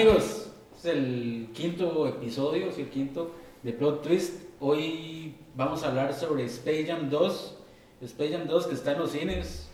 amigos, 0.00 0.50
es 0.78 0.84
el 0.86 1.48
quinto 1.52 2.08
episodio, 2.08 2.70
es 2.70 2.78
el 2.78 2.88
quinto 2.88 3.34
de 3.62 3.74
Plot 3.74 4.02
Twist. 4.02 4.44
Hoy 4.58 5.34
vamos 5.54 5.82
a 5.82 5.88
hablar 5.88 6.14
sobre 6.14 6.44
Space 6.46 6.86
Jam 6.86 7.10
2. 7.10 7.58
Space 8.00 8.32
Jam 8.32 8.46
2 8.46 8.66
que 8.66 8.74
está 8.76 8.92
en 8.92 8.98
los 9.00 9.10
cines. 9.10 9.68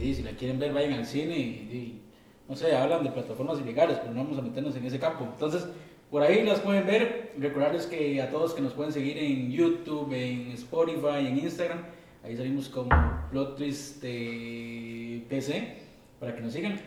Y 0.00 0.14
si 0.14 0.22
la 0.22 0.30
quieren 0.30 0.58
ver, 0.58 0.72
vayan 0.72 0.94
al 0.94 1.04
cine. 1.04 1.36
Y, 1.36 1.42
y, 1.42 2.02
no 2.48 2.56
sé, 2.56 2.74
hablan 2.74 3.04
de 3.04 3.10
plataformas 3.10 3.60
ilegales, 3.60 3.98
pero 3.98 4.14
no 4.14 4.24
vamos 4.24 4.38
a 4.38 4.42
meternos 4.42 4.74
en 4.76 4.86
ese 4.86 4.98
campo. 4.98 5.28
Entonces, 5.30 5.66
por 6.10 6.22
ahí 6.22 6.42
las 6.42 6.60
pueden 6.60 6.86
ver. 6.86 7.34
Recordarles 7.36 7.84
que 7.84 8.22
a 8.22 8.30
todos 8.30 8.54
que 8.54 8.62
nos 8.62 8.72
pueden 8.72 8.94
seguir 8.94 9.18
en 9.18 9.50
YouTube, 9.50 10.10
en 10.14 10.52
Spotify, 10.52 11.26
en 11.26 11.38
Instagram. 11.38 11.84
Ahí 12.24 12.34
salimos 12.34 12.70
como 12.70 12.88
Plot 13.30 13.58
Twist 13.58 14.00
de 14.00 15.22
PC 15.28 15.82
para 16.18 16.34
que 16.34 16.40
nos 16.40 16.54
sigan. 16.54 16.80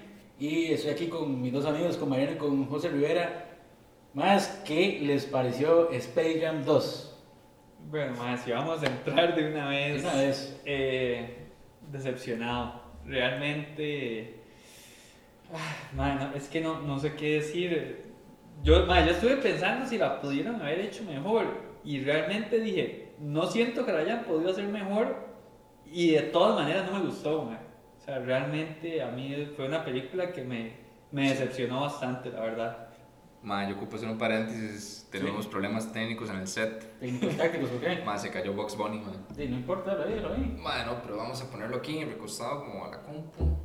Y 0.44 0.74
estoy 0.74 0.92
aquí 0.92 1.08
con 1.08 1.40
mis 1.42 1.54
dos 1.54 1.66
amigos, 1.66 1.96
con 1.96 2.10
Mariano 2.10 2.34
y 2.34 2.36
con 2.36 2.66
José 2.66 2.90
Rivera. 2.90 3.46
Más, 4.14 4.62
¿qué 4.66 5.00
les 5.02 5.24
pareció 5.26 5.90
Space 5.90 6.42
Jam 6.42 6.66
2? 6.66 7.18
Bueno, 7.90 8.18
más, 8.18 8.42
si 8.44 8.52
vamos 8.52 8.84
a 8.84 8.88
entrar 8.88 9.38
de 9.38 9.50
una 9.50 9.70
vez. 9.70 10.04
De 10.04 10.10
una 10.10 10.18
vez. 10.18 10.62
eh, 10.66 11.48
decepcionado. 11.90 12.82
Realmente. 13.06 14.42
ah, 15.98 16.34
es 16.36 16.50
que 16.50 16.60
no, 16.60 16.82
no 16.82 17.00
sé 17.00 17.16
qué 17.16 17.36
decir. 17.36 18.12
Yo, 18.64 18.86
mae, 18.86 19.06
yo 19.06 19.12
estuve 19.14 19.38
pensando 19.38 19.88
si 19.88 19.98
la 19.98 20.20
pudieron 20.20 20.62
haber 20.62 20.82
hecho 20.82 21.06
mejor. 21.06 21.46
Y 21.86 22.02
realmente 22.02 22.60
dije, 22.60 23.14
no 23.18 23.46
siento 23.46 23.86
que 23.86 23.94
la 23.94 24.00
hayan 24.00 24.26
podido 24.26 24.52
hacer 24.52 24.66
mejor. 24.66 25.26
Y 25.86 26.10
de 26.12 26.24
todas 26.24 26.56
maneras 26.56 26.92
no 26.92 27.00
me 27.00 27.06
gustó, 27.06 27.46
mae. 27.46 27.63
O 28.04 28.06
sea, 28.06 28.20
realmente 28.20 29.02
a 29.02 29.08
mí 29.12 29.54
fue 29.56 29.66
una 29.66 29.86
película 29.86 30.34
que 30.34 30.44
me, 30.44 30.74
me 31.12 31.30
decepcionó 31.30 31.82
bastante, 31.82 32.30
la 32.32 32.42
verdad. 32.42 32.88
Ma, 33.42 33.66
yo 33.70 33.78
ocupo 33.78 33.96
hacer 33.96 34.10
un 34.10 34.18
paréntesis. 34.18 35.08
Tenemos 35.10 35.48
problemas 35.48 35.90
técnicos 35.94 36.30
en 36.30 36.36
el 36.36 36.48
set. 36.50 37.00
Técnicos 37.00 37.38
tácticos, 37.38 37.70
¿por 37.70 37.80
qué? 37.80 38.04
Ma, 38.06 38.18
se 38.18 38.30
cayó 38.30 38.52
Box 38.52 38.76
Bunny, 38.76 39.00
ma. 39.00 39.14
Sí, 39.34 39.48
no 39.48 39.56
importa, 39.56 39.94
lo 39.96 40.06
vi, 40.06 40.20
lo 40.20 40.34
vi. 40.36 40.42
Ma, 40.62 40.84
no, 40.84 41.02
pero 41.02 41.16
vamos 41.16 41.42
a 41.42 41.50
ponerlo 41.50 41.78
aquí, 41.78 42.04
recostado 42.04 42.66
como 42.66 42.84
a 42.84 42.90
la 42.90 43.02
compu. 43.04 43.58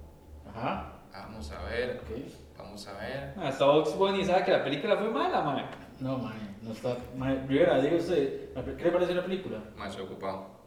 Ajá, 0.48 0.92
Vamos 1.12 1.50
a 1.50 1.60
ver, 1.64 2.00
ok. 2.00 2.58
vamos 2.58 2.86
a 2.86 2.92
ver. 2.92 3.34
Hasta 3.42 3.64
Box 3.64 3.96
Bunny 3.96 4.24
sabe 4.24 4.44
que 4.44 4.52
la 4.52 4.62
película 4.62 4.96
fue 4.96 5.10
mala, 5.10 5.42
mae. 5.42 5.64
No, 5.98 6.16
man, 6.16 6.56
no 6.62 6.70
está. 6.70 6.96
Man, 7.16 7.44
Rivera, 7.48 7.80
diga 7.80 7.96
usted, 7.96 8.52
¿qué 8.76 8.84
le 8.84 8.92
parece 8.92 9.14
la 9.14 9.24
película? 9.24 9.58
Ma, 9.76 9.88
estoy 9.88 10.04
ocupado. 10.04 10.57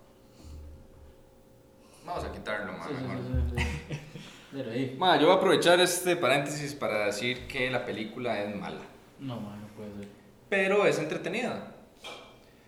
Vamos 2.06 2.24
a 2.24 2.32
quitarlo, 2.32 2.74
ma, 2.74 2.86
ahí. 4.72 4.96
Ma, 4.98 5.18
yo 5.18 5.28
voy 5.28 5.36
a 5.36 5.38
aprovechar 5.38 5.80
este 5.80 6.16
paréntesis 6.16 6.74
para 6.76 7.06
decir 7.06 7.48
que 7.48 7.70
la 7.70 7.86
película 7.86 8.42
es 8.42 8.56
mala. 8.56 8.82
No, 9.20 9.40
man, 9.40 9.62
no 9.62 9.68
puede 9.76 9.94
ser. 10.00 10.08
Pero 10.50 10.86
es 10.86 11.00
entretenida. 11.00 11.76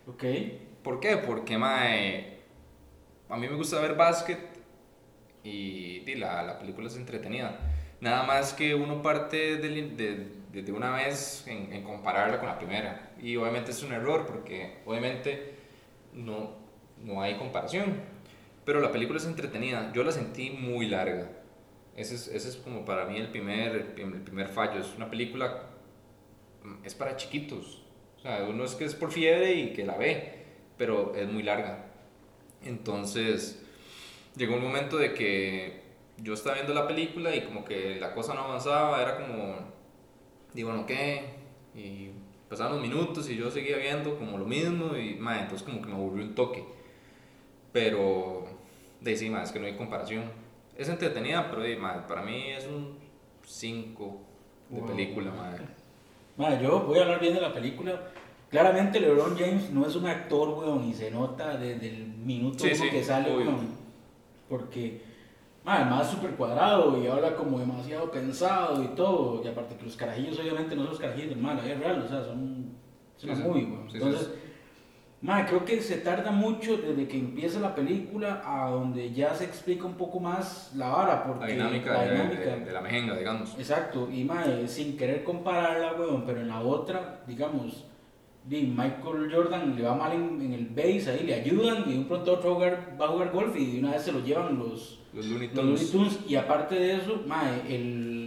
Ok. 0.07 0.23
¿Por 0.83 0.99
qué? 0.99 1.17
Porque, 1.17 1.57
mae, 1.57 2.39
a 3.29 3.37
mí 3.37 3.47
me 3.47 3.55
gusta 3.55 3.79
ver 3.79 3.95
básquet 3.95 4.39
y, 5.43 5.99
di, 5.99 6.15
la, 6.15 6.43
la 6.43 6.59
película 6.59 6.87
es 6.87 6.95
entretenida. 6.95 7.57
Nada 8.01 8.23
más 8.23 8.53
que 8.53 8.75
uno 8.75 9.01
parte 9.01 9.57
de, 9.57 9.69
de, 9.69 10.29
de- 10.51 10.61
de 10.61 10.71
una 10.71 10.91
vez 10.91 11.45
en, 11.47 11.73
en 11.73 11.83
compararla 11.83 12.37
con 12.39 12.47
la 12.47 12.59
primera. 12.59 13.11
Y 13.19 13.35
obviamente 13.37 13.71
es 13.71 13.81
un 13.81 13.91
error 13.91 14.25
porque 14.27 14.81
obviamente 14.85 15.55
no, 16.13 16.51
no 17.01 17.21
hay 17.21 17.35
comparación. 17.37 18.12
Pero 18.65 18.79
la 18.79 18.91
película 18.91 19.19
es 19.19 19.25
entretenida. 19.25 19.91
Yo 19.93 20.03
la 20.03 20.11
sentí 20.11 20.51
muy 20.51 20.87
larga. 20.87 21.29
Ese 21.95 22.15
es, 22.15 22.27
ese 22.27 22.49
es 22.49 22.55
como 22.55 22.85
para 22.85 23.05
mí 23.05 23.17
el 23.17 23.29
primer, 23.29 23.93
el 23.97 24.21
primer 24.21 24.47
fallo. 24.47 24.79
Es 24.79 24.93
una 24.95 25.09
película, 25.09 25.69
mm, 26.63 26.85
es 26.85 26.95
para 26.95 27.15
chiquitos. 27.15 27.83
O 28.17 28.21
sea, 28.21 28.45
uno 28.49 28.63
es 28.63 28.75
que 28.75 28.85
es 28.85 28.95
por 28.95 29.11
fiebre 29.11 29.53
y 29.53 29.73
que 29.73 29.85
la 29.85 29.97
ve, 29.97 30.45
pero 30.77 31.13
es 31.15 31.27
muy 31.27 31.43
larga. 31.43 31.85
Entonces, 32.63 33.61
llegó 34.35 34.55
un 34.55 34.63
momento 34.63 34.97
de 34.97 35.13
que 35.13 35.83
yo 36.17 36.33
estaba 36.33 36.55
viendo 36.55 36.73
la 36.73 36.87
película 36.87 37.35
y 37.35 37.41
como 37.41 37.65
que 37.65 37.99
la 37.99 38.13
cosa 38.13 38.33
no 38.33 38.41
avanzaba, 38.41 39.01
era 39.01 39.17
como, 39.17 39.57
digo, 40.53 40.69
bueno, 40.69 40.85
¿qué? 40.85 41.23
Y 41.75 42.11
pasaban 42.49 42.73
los 42.73 42.81
minutos 42.81 43.29
y 43.29 43.35
yo 43.35 43.51
seguía 43.51 43.77
viendo 43.77 44.17
como 44.17 44.37
lo 44.37 44.45
mismo 44.45 44.95
y, 44.95 45.15
ma, 45.15 45.41
entonces 45.41 45.63
como 45.67 45.81
que 45.81 45.87
me 45.87 45.95
aburrió 45.95 46.23
un 46.23 46.35
toque. 46.35 46.63
Pero, 47.71 48.42
de 49.03 49.15
sí, 49.17 49.29
ma, 49.29 49.43
es 49.43 49.51
que 49.51 49.59
no 49.59 49.65
hay 49.65 49.75
comparación. 49.75 50.23
Es 50.77 50.89
entretenida, 50.89 51.49
pero 51.49 51.61
de, 51.61 51.77
para 52.07 52.21
mí 52.23 52.49
es 52.49 52.65
un 52.65 52.97
5 53.45 54.21
de 54.69 54.79
Wow. 54.79 54.87
película, 54.89 55.31
ma. 55.31 55.53
Man, 56.37 56.59
yo 56.61 56.79
voy 56.81 56.97
a 56.99 57.03
hablar 57.03 57.19
bien 57.19 57.35
de 57.35 57.41
la 57.41 57.53
película. 57.53 58.01
Claramente 58.49 58.99
LeBron 58.99 59.37
James 59.37 59.69
no 59.71 59.85
es 59.85 59.95
un 59.95 60.07
actor, 60.07 60.49
weón, 60.49 60.83
y 60.85 60.93
se 60.93 61.11
nota 61.11 61.57
desde 61.57 61.89
el 61.89 62.07
minuto 62.07 62.63
Sí, 62.63 62.73
sí, 62.75 62.89
que 62.89 63.03
sale, 63.03 63.31
obvio. 63.35 63.47
weón. 63.47 63.67
Porque, 64.49 65.01
man, 65.63 65.81
además 65.83 66.07
es 66.07 66.13
súper 66.15 66.31
cuadrado 66.31 67.01
y 67.01 67.07
habla 67.07 67.35
como 67.35 67.59
demasiado 67.59 68.09
pensado 68.11 68.83
y 68.83 68.87
todo. 68.95 69.43
Y 69.43 69.47
aparte 69.47 69.75
que 69.75 69.85
los 69.85 69.95
carajillos, 69.95 70.39
obviamente, 70.39 70.75
no 70.75 70.83
son 70.83 70.91
los 70.91 70.99
carajillos 70.99 71.29
del 71.29 71.39
mal, 71.39 71.59
es 71.59 71.79
real, 71.79 72.01
o 72.03 72.07
sea, 72.07 72.23
son, 72.23 72.39
una 73.23 73.35
Sí, 73.35 73.41
sí. 73.41 73.47
movie, 73.47 73.65
weón. 73.65 73.89
Sí, 73.91 73.97
sí, 73.99 74.03
Entonces, 74.03 74.29
man, 75.23 75.45
creo 75.47 75.65
que 75.65 75.81
se 75.81 75.97
tarda 75.97 76.29
mucho 76.31 76.77
desde 76.77 77.07
que 77.07 77.17
empieza 77.17 77.59
la 77.59 77.73
película 77.73 78.41
a 78.45 78.69
donde 78.69 79.11
ya 79.11 79.33
se 79.33 79.45
explica 79.45 79.85
un 79.85 79.95
poco 79.95 80.19
más 80.19 80.71
la 80.75 80.89
vara. 80.89 81.23
Porque 81.23 81.45
La 81.47 81.51
dinámica, 81.53 81.93
la 81.93 82.03
de, 82.03 82.11
dinámica- 82.11 82.55
de- 82.57 82.65
de 82.65 82.71
la 82.71 82.81
mejenga, 82.81 83.17
digamos. 83.17 83.55
Exacto, 83.57 84.09
y 84.11 84.23
mae, 84.23 84.67
sin 84.67 84.95
querer 84.97 85.23
compararla, 85.23 85.93
weón, 85.99 86.23
pero 86.25 86.41
en 86.41 86.49
la 86.49 86.59
otra, 86.61 87.21
digamos, 87.25 87.85
di, 88.45 88.63
Michael 88.63 89.31
Jordan 89.33 89.75
le 89.75 89.81
va 89.83 89.95
mal 89.95 90.11
en, 90.11 90.41
en 90.41 90.53
el 90.53 90.65
base, 90.67 91.09
ahí 91.11 91.25
le 91.25 91.33
ayudan 91.35 91.83
y 91.87 91.93
de 91.93 91.97
un 91.99 92.05
pronto 92.05 92.33
otro 92.33 92.49
va 92.49 92.51
a 92.51 92.55
jugar, 92.55 92.97
va 93.01 93.05
a 93.05 93.09
jugar 93.09 93.31
golf 93.31 93.55
y 93.57 93.71
de 93.73 93.79
una 93.79 93.91
vez 93.91 94.01
se 94.01 94.11
lo 94.11 94.19
llevan 94.19 94.59
los, 94.59 94.99
Los 95.13 95.25
Looney 95.27 95.47
los 95.53 95.63
Looney 95.65 95.85
Tunes. 95.91 96.19
Y 96.27 96.35
aparte 96.35 96.75
de 96.75 96.95
eso, 96.97 97.21
mae, 97.25 97.61
el, 97.73 98.22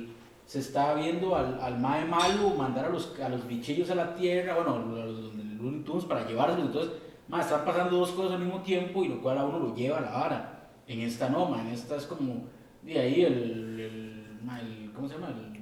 se 0.47 0.61
está 0.61 0.95
viendo 0.95 1.37
al, 1.37 1.61
al 1.61 1.79
mae 1.79 2.05
malo 2.07 2.51
mandar 2.57 2.87
a 2.87 2.89
los, 2.89 3.19
a 3.21 3.29
los 3.29 3.47
bichillos 3.47 3.91
a 3.91 3.95
la 3.95 4.15
tierra, 4.15 4.55
bueno, 4.55 4.77
a 4.77 5.05
los, 5.07 5.35
Looney 5.35 5.81
Tunes 5.83 6.05
para 6.05 6.27
llevárselos. 6.27 6.67
Entonces, 6.67 6.93
mae, 7.29 7.41
están 7.43 7.65
pasando 7.65 7.97
dos 7.99 8.13
cosas 8.13 8.33
al 8.33 8.41
mismo 8.41 8.61
tiempo 8.63 9.03
y 9.05 9.09
lo 9.09 9.21
cual 9.21 9.39
a 9.39 9.45
uno 9.45 9.59
lo 9.59 9.75
lleva 9.75 9.99
a 9.99 10.03
la 10.03 10.11
vara. 10.13 10.69
En 10.87 11.01
esta 11.01 11.29
no, 11.29 11.47
mae, 11.47 11.61
en 11.63 11.69
esta 11.75 11.97
es 11.97 12.07
como, 12.07 12.45
de 12.83 12.99
ahí 12.99 13.23
el, 13.23 13.33
el, 13.81 13.81
el- 13.81 14.93
¿cómo 14.95 15.09
se 15.09 15.15
llama? 15.15 15.29
El, 15.29 15.57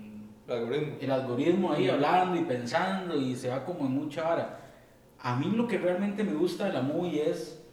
El 0.47 0.53
algoritmo. 0.61 0.97
el 1.01 1.11
algoritmo 1.11 1.72
ahí 1.72 1.89
hablando 1.89 2.39
y 2.39 2.45
pensando 2.45 3.16
y 3.19 3.34
se 3.34 3.49
va 3.49 3.65
como 3.65 3.87
en 3.87 3.93
mucha 3.93 4.22
vara. 4.25 4.61
A 5.21 5.37
mí 5.37 5.47
lo 5.56 5.66
que 5.66 5.78
realmente 5.78 6.22
me 6.22 6.34
gusta 6.34 6.66
de 6.66 6.75
la 6.75 6.83
movie 6.83 7.31
es 7.31 7.65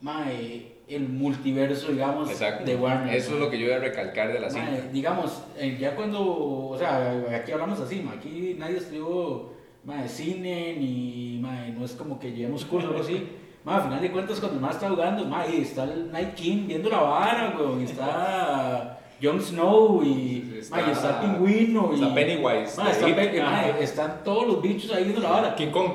mae, 0.00 0.71
el 0.94 1.08
multiverso, 1.08 1.92
digamos, 1.92 2.30
Exacto. 2.30 2.64
de 2.64 2.76
Warner. 2.76 3.14
Eso 3.14 3.34
es 3.34 3.40
lo 3.40 3.50
que 3.50 3.58
yo 3.58 3.66
voy 3.66 3.74
a 3.76 3.78
recalcar 3.80 4.32
de 4.32 4.40
la 4.40 4.50
cinta. 4.50 4.70
Digamos, 4.92 5.42
eh, 5.58 5.76
ya 5.80 5.94
cuando, 5.94 6.20
o 6.22 6.76
sea, 6.78 7.12
aquí 7.34 7.52
hablamos 7.52 7.80
así, 7.80 8.00
mae, 8.00 8.16
aquí 8.18 8.56
nadie 8.58 8.76
estudió 8.78 9.50
mae, 9.84 10.08
cine 10.08 10.76
ni 10.78 11.38
mae, 11.40 11.70
no 11.70 11.84
es 11.84 11.92
como 11.92 12.18
que 12.18 12.32
llevemos 12.32 12.64
curso 12.64 12.88
o 12.88 12.90
algo 12.90 13.02
así. 13.02 13.26
Mae, 13.64 13.76
al 13.76 13.82
final 13.82 14.00
de 14.00 14.10
cuentas, 14.10 14.40
cuando 14.40 14.58
más 14.60 14.74
está 14.74 14.90
jugando, 14.90 15.24
mae, 15.24 15.60
está 15.62 15.84
el 15.84 16.10
Night 16.10 16.34
King 16.34 16.66
viendo 16.66 16.90
la 16.90 16.98
vara, 16.98 17.54
weón, 17.56 17.80
y 17.80 17.84
está 17.84 18.98
Jon 19.22 19.40
Snow 19.40 20.02
y 20.02 20.56
Está- 20.58 20.76
mae, 20.78 20.90
está 20.90 21.22
el 21.22 21.30
pingüino 21.30 21.90
y 21.92 21.94
está 21.94 22.12
Pennywise, 22.12 22.76
Mae, 22.76 22.90
está 22.90 23.06
Pe- 23.14 23.84
están 23.84 24.24
todos 24.24 24.48
los 24.48 24.62
bichos 24.62 24.90
ahí 24.92 25.04
viendo 25.04 25.20
la 25.22 25.30
vara. 25.30 25.54
King 25.54 25.68
Kong. 25.70 25.92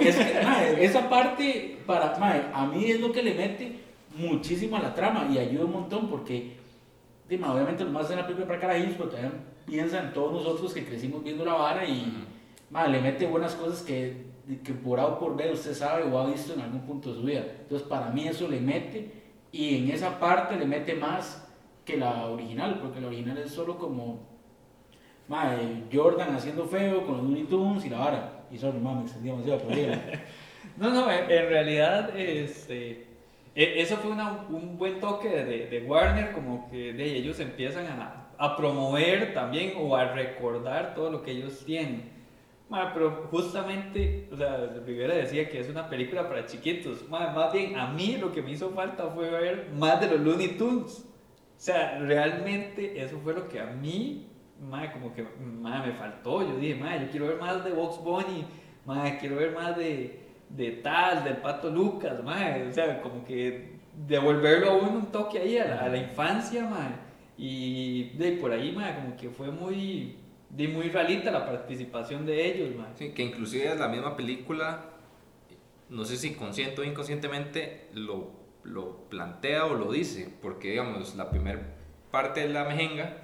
Es 0.00 0.16
que, 0.16 0.84
esa 0.86 1.10
parte 1.10 1.76
para 1.84 2.14
a 2.54 2.66
mí 2.66 2.86
es 2.90 2.98
lo 2.98 3.12
que 3.12 3.22
le 3.22 3.34
mete 3.34 3.81
muchísimo 4.16 4.76
a 4.76 4.80
la 4.80 4.94
trama 4.94 5.28
y 5.32 5.38
ayuda 5.38 5.64
un 5.64 5.72
montón 5.72 6.08
porque 6.08 6.56
dime, 7.28 7.48
obviamente 7.48 7.84
los 7.84 7.92
más 7.92 8.10
en 8.10 8.18
la 8.18 8.24
película 8.24 8.46
para 8.46 8.60
carajillos, 8.60 8.94
pero 8.96 9.10
también 9.10 9.32
piensa 9.66 10.00
en 10.00 10.12
todos 10.12 10.32
nosotros 10.32 10.74
que 10.74 10.84
crecimos 10.84 11.22
viendo 11.22 11.44
la 11.44 11.54
vara 11.54 11.84
y 11.86 12.26
mae, 12.70 12.90
le 12.90 13.00
mete 13.00 13.26
buenas 13.26 13.54
cosas 13.54 13.82
que, 13.82 14.26
que 14.62 14.72
por 14.72 15.00
A 15.00 15.06
o 15.06 15.18
por 15.18 15.36
B 15.36 15.50
usted 15.52 15.74
sabe 15.74 16.04
o 16.04 16.18
ha 16.18 16.26
visto 16.26 16.54
en 16.54 16.60
algún 16.60 16.82
punto 16.82 17.10
de 17.10 17.20
su 17.20 17.22
vida. 17.22 17.44
Entonces 17.60 17.86
para 17.88 18.10
mí 18.10 18.26
eso 18.28 18.48
le 18.48 18.60
mete 18.60 19.10
y 19.50 19.78
en 19.78 19.90
esa 19.90 20.18
parte 20.18 20.56
le 20.56 20.66
mete 20.66 20.94
más 20.94 21.48
que 21.84 21.96
la 21.96 22.26
original, 22.26 22.78
porque 22.80 23.00
la 23.00 23.08
original 23.08 23.38
es 23.38 23.50
solo 23.50 23.76
como 23.78 24.20
mae, 25.28 25.84
Jordan 25.92 26.34
haciendo 26.34 26.66
feo 26.66 27.06
con 27.06 27.16
los 27.16 27.24
Looney 27.24 27.44
Tunes 27.44 27.84
y 27.84 27.90
la 27.90 27.98
vara. 27.98 28.44
Y 28.50 28.58
sorry, 28.58 28.78
mae, 28.78 28.96
me 28.96 29.02
extendí 29.02 29.30
demasiado, 29.30 29.62
pero. 29.68 29.98
No, 30.76 30.90
no, 30.90 31.10
en, 31.10 31.48
realidad, 31.48 32.16
este, 32.16 33.06
eso 33.54 33.96
fue 33.98 34.10
una- 34.12 34.46
un 34.48 34.78
buen 34.78 35.00
toque 35.00 35.28
de, 35.28 35.66
de 35.66 35.80
Warner, 35.86 36.32
como 36.32 36.70
que 36.70 36.92
de 36.92 37.16
ellos 37.16 37.38
empiezan 37.40 37.86
a, 37.86 38.28
a 38.38 38.56
promover 38.56 39.34
también 39.34 39.74
o 39.78 39.94
a 39.96 40.12
recordar 40.12 40.94
todo 40.94 41.10
lo 41.10 41.22
que 41.22 41.32
ellos 41.32 41.64
tienen. 41.64 42.10
Ma, 42.68 42.92
pero 42.94 43.28
justamente, 43.30 44.28
o 44.32 44.36
sea, 44.36 44.56
Rivera 44.86 45.14
decía 45.14 45.48
que 45.50 45.60
es 45.60 45.68
una 45.68 45.88
película 45.90 46.28
para 46.28 46.46
chiquitos. 46.46 47.06
Ma, 47.08 47.30
más 47.30 47.52
bien, 47.52 47.76
a 47.78 47.88
mí 47.92 48.16
lo 48.18 48.32
que 48.32 48.40
me 48.42 48.52
hizo 48.52 48.70
falta 48.70 49.08
fue 49.08 49.28
ver 49.30 49.68
más 49.76 50.00
de 50.00 50.08
los 50.08 50.20
Looney 50.20 50.56
Tunes. 50.56 51.04
O 51.04 51.64
sea, 51.64 51.98
realmente 52.00 53.00
eso 53.02 53.18
fue 53.22 53.34
lo 53.34 53.48
que 53.48 53.60
a 53.60 53.66
mí 53.66 54.26
mae, 54.60 54.92
como 54.92 55.12
que, 55.14 55.24
me 55.84 55.92
faltó. 55.92 56.42
Yo 56.42 56.56
dije, 56.56 56.78
yo 56.78 57.10
quiero 57.10 57.26
ver 57.26 57.38
más 57.38 57.64
de 57.64 57.72
Box 57.72 58.02
Bunny, 58.02 58.44
quiero 59.20 59.36
ver 59.36 59.52
más 59.52 59.76
de, 59.76 60.21
de 60.56 60.72
tal, 60.72 61.24
del 61.24 61.38
Pato 61.38 61.70
Lucas, 61.70 62.22
mae. 62.22 62.68
O 62.68 62.72
sea, 62.72 63.00
como 63.00 63.24
que 63.24 63.72
devolverlo 64.06 64.70
a 64.70 64.76
uno 64.76 64.90
un 64.90 65.06
toque 65.06 65.38
ahí 65.38 65.58
a 65.58 65.66
la, 65.66 65.80
a 65.80 65.88
la 65.88 65.98
infancia, 65.98 66.64
mae. 66.66 66.92
Y 67.36 68.10
de 68.16 68.32
por 68.32 68.52
ahí, 68.52 68.72
mae, 68.72 68.94
como 68.94 69.16
que 69.16 69.30
fue 69.30 69.50
muy, 69.50 70.16
de 70.50 70.68
muy 70.68 70.88
realita 70.88 71.30
la 71.30 71.46
participación 71.46 72.26
de 72.26 72.46
ellos, 72.46 72.76
mae. 72.76 72.88
Sí, 72.94 73.10
que 73.10 73.22
inclusive 73.22 73.74
la 73.74 73.88
misma 73.88 74.16
película, 74.16 74.90
no 75.88 76.04
sé 76.04 76.16
si 76.16 76.34
consciente 76.34 76.80
o 76.80 76.84
inconscientemente, 76.84 77.88
lo, 77.94 78.30
lo 78.62 79.08
plantea 79.08 79.66
o 79.66 79.74
lo 79.74 79.90
dice, 79.90 80.32
porque 80.40 80.70
digamos, 80.70 81.16
la 81.16 81.30
primera 81.30 81.76
parte 82.10 82.40
de 82.40 82.48
la 82.50 82.64
mejenga, 82.64 83.16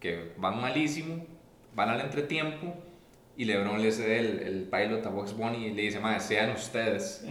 que 0.00 0.32
van 0.38 0.60
malísimo, 0.60 1.26
van 1.74 1.90
al 1.90 2.00
entretiempo, 2.00 2.74
y 3.38 3.44
Lebron 3.44 3.80
le 3.80 3.92
cede 3.92 4.18
el, 4.18 4.38
el 4.40 4.62
pilot 4.64 5.06
a 5.06 5.10
Box 5.10 5.32
Bunny 5.34 5.66
y 5.66 5.70
le 5.70 5.82
dice, 5.82 6.00
madre, 6.00 6.18
sean 6.18 6.50
ustedes. 6.50 7.24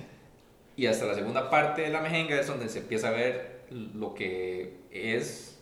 Y 0.77 0.85
hasta 0.85 1.05
la 1.05 1.13
segunda 1.13 1.49
parte 1.49 1.81
de 1.81 1.89
la 1.89 1.99
mejenga 1.99 2.39
es 2.39 2.47
donde 2.47 2.69
se 2.69 2.79
empieza 2.79 3.09
a 3.09 3.11
ver 3.11 3.65
lo 3.69 4.13
que 4.13 4.79
es 4.89 5.59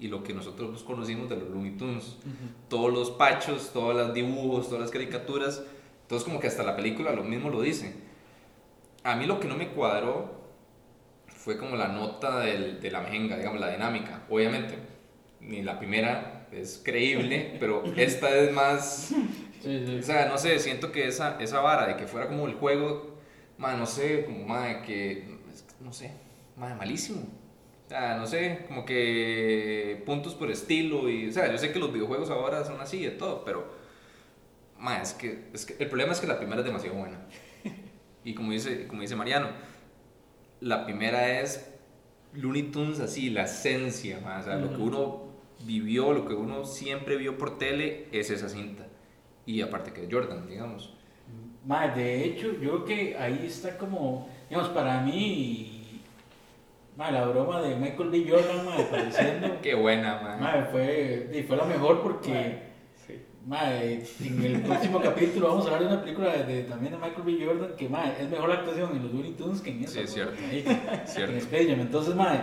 y 0.00 0.08
lo 0.08 0.24
que 0.24 0.34
nosotros 0.34 0.82
conocimos 0.82 1.28
de 1.28 1.36
los 1.36 1.50
Looney 1.50 1.76
Tunes. 1.76 2.16
Todos 2.68 2.92
los 2.92 3.12
pachos, 3.12 3.70
todos 3.72 3.94
los 3.94 4.12
dibujos, 4.12 4.66
todas 4.66 4.80
las 4.80 4.90
caricaturas. 4.90 5.62
Entonces 6.02 6.26
como 6.26 6.40
que 6.40 6.48
hasta 6.48 6.64
la 6.64 6.74
película 6.74 7.12
lo 7.12 7.22
mismo 7.22 7.48
lo 7.48 7.62
dice. 7.62 7.94
A 9.04 9.14
mí 9.14 9.26
lo 9.26 9.38
que 9.38 9.46
no 9.46 9.56
me 9.56 9.68
cuadró 9.68 10.34
fue 11.28 11.58
como 11.58 11.76
la 11.76 11.86
nota 11.86 12.40
del, 12.40 12.80
de 12.80 12.90
la 12.90 13.02
mejenga, 13.02 13.36
digamos, 13.36 13.60
la 13.60 13.70
dinámica. 13.70 14.24
Obviamente, 14.28 14.74
ni 15.38 15.62
la 15.62 15.78
primera 15.78 16.48
es 16.50 16.80
creíble, 16.84 17.56
pero 17.60 17.84
esta 17.96 18.36
es 18.36 18.52
más... 18.52 19.14
Sí, 19.66 19.84
sí. 19.84 19.98
O 19.98 20.02
sea, 20.02 20.28
no 20.28 20.38
sé, 20.38 20.60
siento 20.60 20.92
que 20.92 21.08
esa, 21.08 21.38
esa 21.40 21.58
vara 21.60 21.88
de 21.88 21.96
que 21.96 22.06
fuera 22.06 22.28
como 22.28 22.46
el 22.46 22.54
juego, 22.54 23.16
man, 23.58 23.80
no 23.80 23.86
sé, 23.86 24.24
como, 24.24 24.46
man, 24.46 24.82
que, 24.82 25.26
no 25.80 25.92
sé, 25.92 26.12
man, 26.56 26.78
malísimo. 26.78 27.22
O 27.86 27.88
sea, 27.88 28.16
no 28.16 28.28
sé, 28.28 28.64
como 28.68 28.84
que 28.84 30.04
puntos 30.06 30.36
por 30.36 30.52
estilo 30.52 31.10
y, 31.10 31.28
o 31.28 31.32
sea, 31.32 31.50
yo 31.50 31.58
sé 31.58 31.72
que 31.72 31.80
los 31.80 31.92
videojuegos 31.92 32.30
ahora 32.30 32.64
son 32.64 32.80
así 32.80 33.02
de 33.02 33.10
todo, 33.10 33.44
pero, 33.44 33.66
man, 34.78 35.02
es 35.02 35.14
que, 35.14 35.48
es 35.52 35.66
que 35.66 35.82
el 35.82 35.88
problema 35.88 36.12
es 36.12 36.20
que 36.20 36.28
la 36.28 36.38
primera 36.38 36.60
es 36.60 36.66
demasiado 36.66 36.96
buena. 36.96 37.26
Y 38.22 38.34
como 38.34 38.52
dice, 38.52 38.86
como 38.86 39.02
dice 39.02 39.16
Mariano, 39.16 39.48
la 40.60 40.84
primera 40.84 41.40
es 41.40 41.72
Looney 42.34 42.70
Tunes 42.70 43.00
así, 43.00 43.30
la 43.30 43.44
esencia, 43.44 44.20
man, 44.20 44.42
o 44.42 44.44
sea, 44.44 44.56
lo 44.58 44.70
que 44.70 44.80
uno 44.80 45.26
vivió, 45.64 46.12
lo 46.12 46.28
que 46.28 46.34
uno 46.34 46.64
siempre 46.64 47.16
vio 47.16 47.36
por 47.36 47.58
tele 47.58 48.06
es 48.12 48.30
esa 48.30 48.48
cinta. 48.48 48.85
Y 49.46 49.62
aparte 49.62 49.92
que 49.92 50.08
Jordan, 50.10 50.46
digamos. 50.48 50.92
Mae, 51.64 51.90
de 51.92 52.24
hecho, 52.24 52.52
yo 52.60 52.84
creo 52.84 52.84
que 52.84 53.16
ahí 53.16 53.44
está 53.46 53.76
como, 53.78 54.28
digamos, 54.48 54.70
para 54.70 55.00
mí, 55.00 56.00
mae, 56.96 57.12
la 57.12 57.26
broma 57.26 57.60
de 57.62 57.74
Michael 57.76 58.10
B. 58.10 58.26
Jordan, 58.28 58.64
mae, 58.66 58.82
apareciendo, 58.82 59.56
Qué 59.62 59.74
buena, 59.74 60.20
man. 60.22 60.40
mae, 60.40 60.64
fue, 60.66 61.30
y 61.34 61.42
fue 61.42 61.56
la 61.56 61.64
mejor 61.64 62.02
porque, 62.02 62.66
Sí. 63.06 63.14
mae, 63.46 64.02
en 64.24 64.44
el 64.44 64.62
próximo 64.62 65.00
capítulo 65.00 65.48
vamos 65.48 65.64
a 65.66 65.74
hablar 65.74 65.82
de 65.88 65.94
una 65.94 66.02
película 66.02 66.32
de, 66.32 66.44
de- 66.44 66.62
también 66.64 66.92
de 66.92 66.98
Michael 66.98 67.22
B. 67.24 67.44
Jordan, 67.46 67.76
que, 67.76 67.88
mae, 67.88 68.12
es 68.20 68.30
mejor 68.30 68.48
la 68.48 68.54
actuación 68.56 68.96
en 68.96 69.02
los 69.02 69.12
Looney 69.12 69.32
Tunes 69.32 69.60
que 69.60 69.70
en 69.70 69.82
esa. 69.84 69.92
Sí, 69.94 70.00
es 70.00 70.12
cierto. 70.12 70.34
ahí, 70.50 70.64
Cierto. 71.06 71.32
En 71.32 71.38
Space 71.38 71.68
Jam. 71.68 71.80
Entonces, 71.80 72.14
mae, 72.14 72.40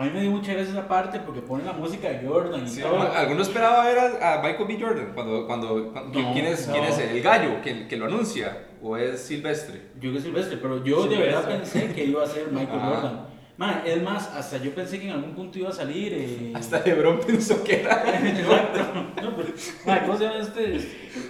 a 0.00 0.04
mí 0.06 0.10
me 0.12 0.20
dio 0.22 0.30
mucha 0.30 0.52
gracia 0.52 0.72
esa 0.72 0.88
parte 0.88 1.20
porque 1.20 1.40
ponen 1.42 1.66
la 1.66 1.72
música 1.72 2.08
de 2.08 2.26
Jordan 2.26 2.64
y 2.64 2.68
Sí, 2.68 2.80
todo. 2.80 3.00
¿Alguno 3.12 3.42
esperaba 3.42 3.84
ver 3.84 3.98
a, 3.98 4.34
a 4.34 4.42
Michael 4.42 4.66
B. 4.68 4.78
Jordan? 4.80 5.12
Cuando, 5.14 5.46
cuando, 5.46 5.92
cuando- 5.92 6.20
No, 6.20 6.32
¿quién, 6.32 6.46
es, 6.46 6.66
no. 6.66 6.72
¿Quién 6.74 6.84
es 6.86 6.98
el 6.98 7.22
gallo 7.22 7.60
que, 7.62 7.86
que 7.88 7.96
lo 7.96 8.06
anuncia? 8.06 8.66
¿O 8.82 8.96
es 8.96 9.20
Silvestre? 9.20 9.80
Yo 10.00 10.12
que 10.12 10.20
Silvestre, 10.20 10.56
pero 10.60 10.82
yo 10.84 11.06
de 11.06 11.16
verdad 11.18 11.42
Silvestre. 11.44 11.80
pensé 11.82 11.94
que 11.94 12.04
iba 12.04 12.22
a 12.22 12.26
ser 12.26 12.48
Michael 12.50 12.78
Ajá. 12.80 12.88
Jordan. 12.94 13.30
Man, 13.58 13.82
es 13.84 14.02
más, 14.02 14.26
hasta 14.34 14.56
yo 14.56 14.74
pensé 14.74 14.98
que 14.98 15.08
en 15.08 15.12
algún 15.16 15.34
punto 15.34 15.58
iba 15.58 15.68
a 15.68 15.72
salir. 15.72 16.14
Eh... 16.14 16.50
Hasta 16.56 16.80
Lebron 16.80 17.20
pensó 17.20 17.62
que 17.62 17.82
era. 17.82 18.02
Exacto. 18.26 18.80
No, 19.22 19.36
pero, 19.36 19.48
man, 19.84 20.00
¿cómo 20.06 20.16
se 20.16 20.24
llama 20.24 20.36
este? 20.38 20.76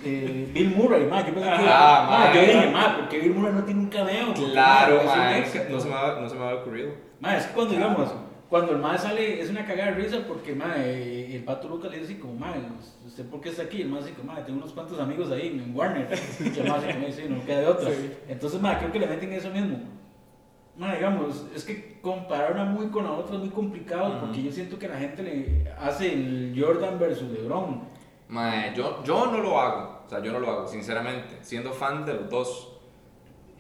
Eh, 0.05 0.49
Bill 0.55 0.71
Murray, 0.77 1.07
man. 1.07 1.27
Yo 1.27 1.35
pensé 1.35 1.49
que. 1.51 1.57
Ah, 1.69 2.07
man, 2.09 2.21
man. 2.21 2.35
yo 2.35 2.41
dije, 2.41 2.71
man, 2.71 2.97
porque 3.01 3.19
Bill 3.19 3.35
Murray 3.35 3.53
no 3.55 3.65
tiene 3.65 3.81
un 3.81 3.89
cameo. 3.89 4.33
Claro, 4.33 5.03
man, 5.05 5.35
es. 5.43 5.69
No 5.71 5.81
se 5.81 5.89
me 5.89 5.95
había, 5.97 6.21
no 6.21 6.29
se 6.29 6.37
me 6.37 6.45
había 6.45 6.61
ocurrido. 6.61 6.93
Man, 7.19 7.35
es 7.35 7.47
que 7.47 7.53
cuando, 7.53 7.75
digamos, 7.75 8.15
cuando 8.51 8.73
el 8.73 8.79
man 8.79 8.99
sale, 8.99 9.41
es 9.41 9.49
una 9.49 9.65
cagada 9.65 9.93
de 9.93 10.03
risa 10.03 10.25
porque, 10.27 10.57
man, 10.57 10.73
eh, 10.77 11.37
el 11.37 11.45
pato 11.45 11.69
Lucas 11.69 11.89
le 11.93 11.99
dice 11.99 12.15
así 12.15 12.21
como, 12.21 12.35
man, 12.35 12.77
¿usted 13.07 13.25
por 13.27 13.41
qué 13.41 13.51
está 13.51 13.63
aquí? 13.63 13.83
El 13.83 13.89
man 13.89 14.01
dice 14.01 14.15
como, 14.15 14.33
man, 14.33 14.45
tengo 14.45 14.59
unos 14.59 14.73
cuantos 14.73 14.99
amigos 14.99 15.31
ahí 15.31 15.47
en 15.47 15.75
Warner. 15.75 16.09
Y 16.41 16.59
el 16.59 16.67
como 16.67 17.07
dice, 17.07 17.29
no 17.29 17.45
queda 17.45 17.61
de 17.61 17.67
otra. 17.69 17.91
Sí. 17.91 18.13
Entonces, 18.29 18.61
man, 18.61 18.77
creo 18.79 18.91
que 18.91 18.99
le 18.99 19.07
meten 19.07 19.33
eso 19.33 19.51
mismo. 19.51 19.79
Man, 20.77 20.95
digamos, 20.97 21.47
es 21.55 21.65
que 21.65 22.01
comparar 22.01 22.53
una 22.55 22.65
muy 22.65 22.89
con 22.89 23.05
la 23.05 23.13
otra 23.13 23.37
es 23.37 23.41
muy 23.41 23.51
complicado 23.51 24.09
Ujú. 24.17 24.27
porque 24.27 24.43
yo 24.43 24.51
siento 24.51 24.81
que 24.81 24.89
la 24.89 24.99
gente 24.99 25.23
le 25.23 25.71
hace 25.79 26.13
el 26.13 26.61
Jordan 26.61 26.99
versus 26.99 27.31
LeBron. 27.31 27.83
Mae, 28.29 28.75
yo, 28.75 29.05
yo 29.05 29.27
no 29.31 29.39
lo 29.39 29.61
hago. 29.61 30.03
O 30.07 30.09
sea, 30.11 30.21
yo 30.21 30.33
no 30.33 30.41
lo 30.41 30.51
hago, 30.51 30.67
sinceramente. 30.67 31.39
Siendo 31.43 31.73
fan 31.73 32.05
de 32.05 32.15
los 32.15 32.29
dos. 32.29 32.70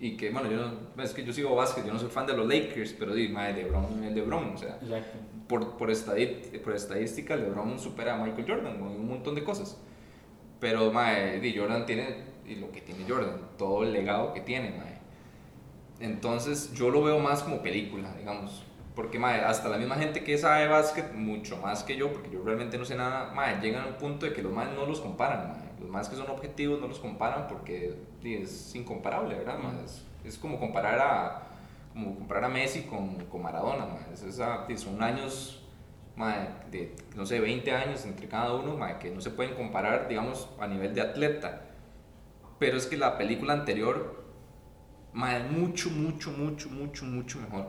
Y 0.02 0.16
que, 0.16 0.30
bueno, 0.30 0.50
yo 0.50 0.56
no, 0.96 1.02
es 1.02 1.12
que 1.12 1.22
yo 1.24 1.32
sigo 1.32 1.54
básquet, 1.54 1.84
yo 1.84 1.92
no 1.92 1.98
soy 1.98 2.08
fan 2.08 2.26
de 2.26 2.34
los 2.34 2.46
Lakers, 2.48 2.94
pero 2.98 3.12
di, 3.14 3.28
mae, 3.28 3.52
LeBron 3.52 4.02
es 4.02 4.12
LeBron. 4.14 4.54
O 4.54 4.56
sea, 4.56 4.78
Exacto. 4.82 5.18
por, 5.46 5.76
por, 5.76 5.90
estadí- 5.90 6.58
por 6.62 6.74
estadística, 6.74 7.36
LeBron 7.36 7.78
supera 7.78 8.14
a 8.14 8.24
Michael 8.24 8.46
Jordan 8.48 8.76
en 8.76 8.82
un 8.82 9.08
montón 9.08 9.34
de 9.34 9.44
cosas. 9.44 9.78
Pero, 10.58 10.90
mae, 10.90 11.38
di, 11.40 11.54
Jordan 11.56 11.84
tiene 11.84 12.30
y 12.46 12.54
lo 12.56 12.70
que 12.72 12.80
tiene 12.80 13.04
Jordan, 13.08 13.48
todo 13.58 13.82
el 13.82 13.92
legado 13.92 14.32
que 14.32 14.40
tiene, 14.40 14.70
mae. 14.70 14.98
Entonces, 16.00 16.72
yo 16.72 16.90
lo 16.90 17.02
veo 17.02 17.18
más 17.18 17.42
como 17.42 17.62
película, 17.62 18.14
digamos. 18.16 18.64
Porque, 18.94 19.18
mae, 19.18 19.40
hasta 19.42 19.68
la 19.68 19.76
misma 19.78 19.96
gente 19.96 20.24
que 20.24 20.36
sabe 20.38 20.66
básquet, 20.66 21.12
mucho 21.12 21.56
más 21.58 21.84
que 21.84 21.96
yo, 21.96 22.12
porque 22.12 22.30
yo 22.30 22.42
realmente 22.42 22.78
no 22.78 22.84
sé 22.84 22.94
nada, 22.96 23.32
mae, 23.34 23.60
llegan 23.60 23.84
a 23.84 23.86
un 23.88 23.94
punto 23.94 24.26
de 24.26 24.32
que 24.32 24.42
los 24.42 24.52
más 24.52 24.72
no 24.74 24.86
los 24.86 25.00
comparan, 25.00 25.48
mae. 25.48 25.69
Los 25.80 25.88
más 25.90 26.08
que 26.08 26.16
son 26.16 26.28
objetivos 26.30 26.80
no 26.80 26.88
los 26.88 26.98
comparan 26.98 27.48
porque 27.48 27.96
es 28.22 28.74
incomparable, 28.74 29.34
¿verdad? 29.36 29.58
Es, 29.84 30.04
es 30.24 30.38
como 30.38 30.58
comparar 30.60 30.98
a 31.00 31.42
como 31.92 32.14
comparar 32.14 32.44
a 32.44 32.48
Messi 32.48 32.82
con, 32.82 33.16
con 33.26 33.42
Maradona. 33.42 33.86
Es 34.12 34.22
esa- 34.22 34.66
son 34.76 35.02
años 35.02 35.56
de, 36.70 36.94
no 37.16 37.24
sé, 37.26 37.40
20 37.40 37.72
años 37.72 38.04
entre 38.04 38.28
cada 38.28 38.54
uno, 38.54 38.78
que 38.98 39.10
no 39.10 39.20
se 39.20 39.30
pueden 39.30 39.54
comparar, 39.54 40.06
digamos, 40.08 40.48
a 40.60 40.66
nivel 40.66 40.94
de 40.94 41.00
atleta. 41.00 41.62
Pero 42.58 42.76
es 42.76 42.86
que 42.86 42.96
la 42.96 43.16
película 43.18 43.54
anterior, 43.54 44.24
mae, 45.12 45.42
mucho, 45.44 45.90
mucho, 45.90 46.30
mucho, 46.32 46.68
mucho, 46.70 47.04
mucho 47.06 47.38
mejor. 47.40 47.66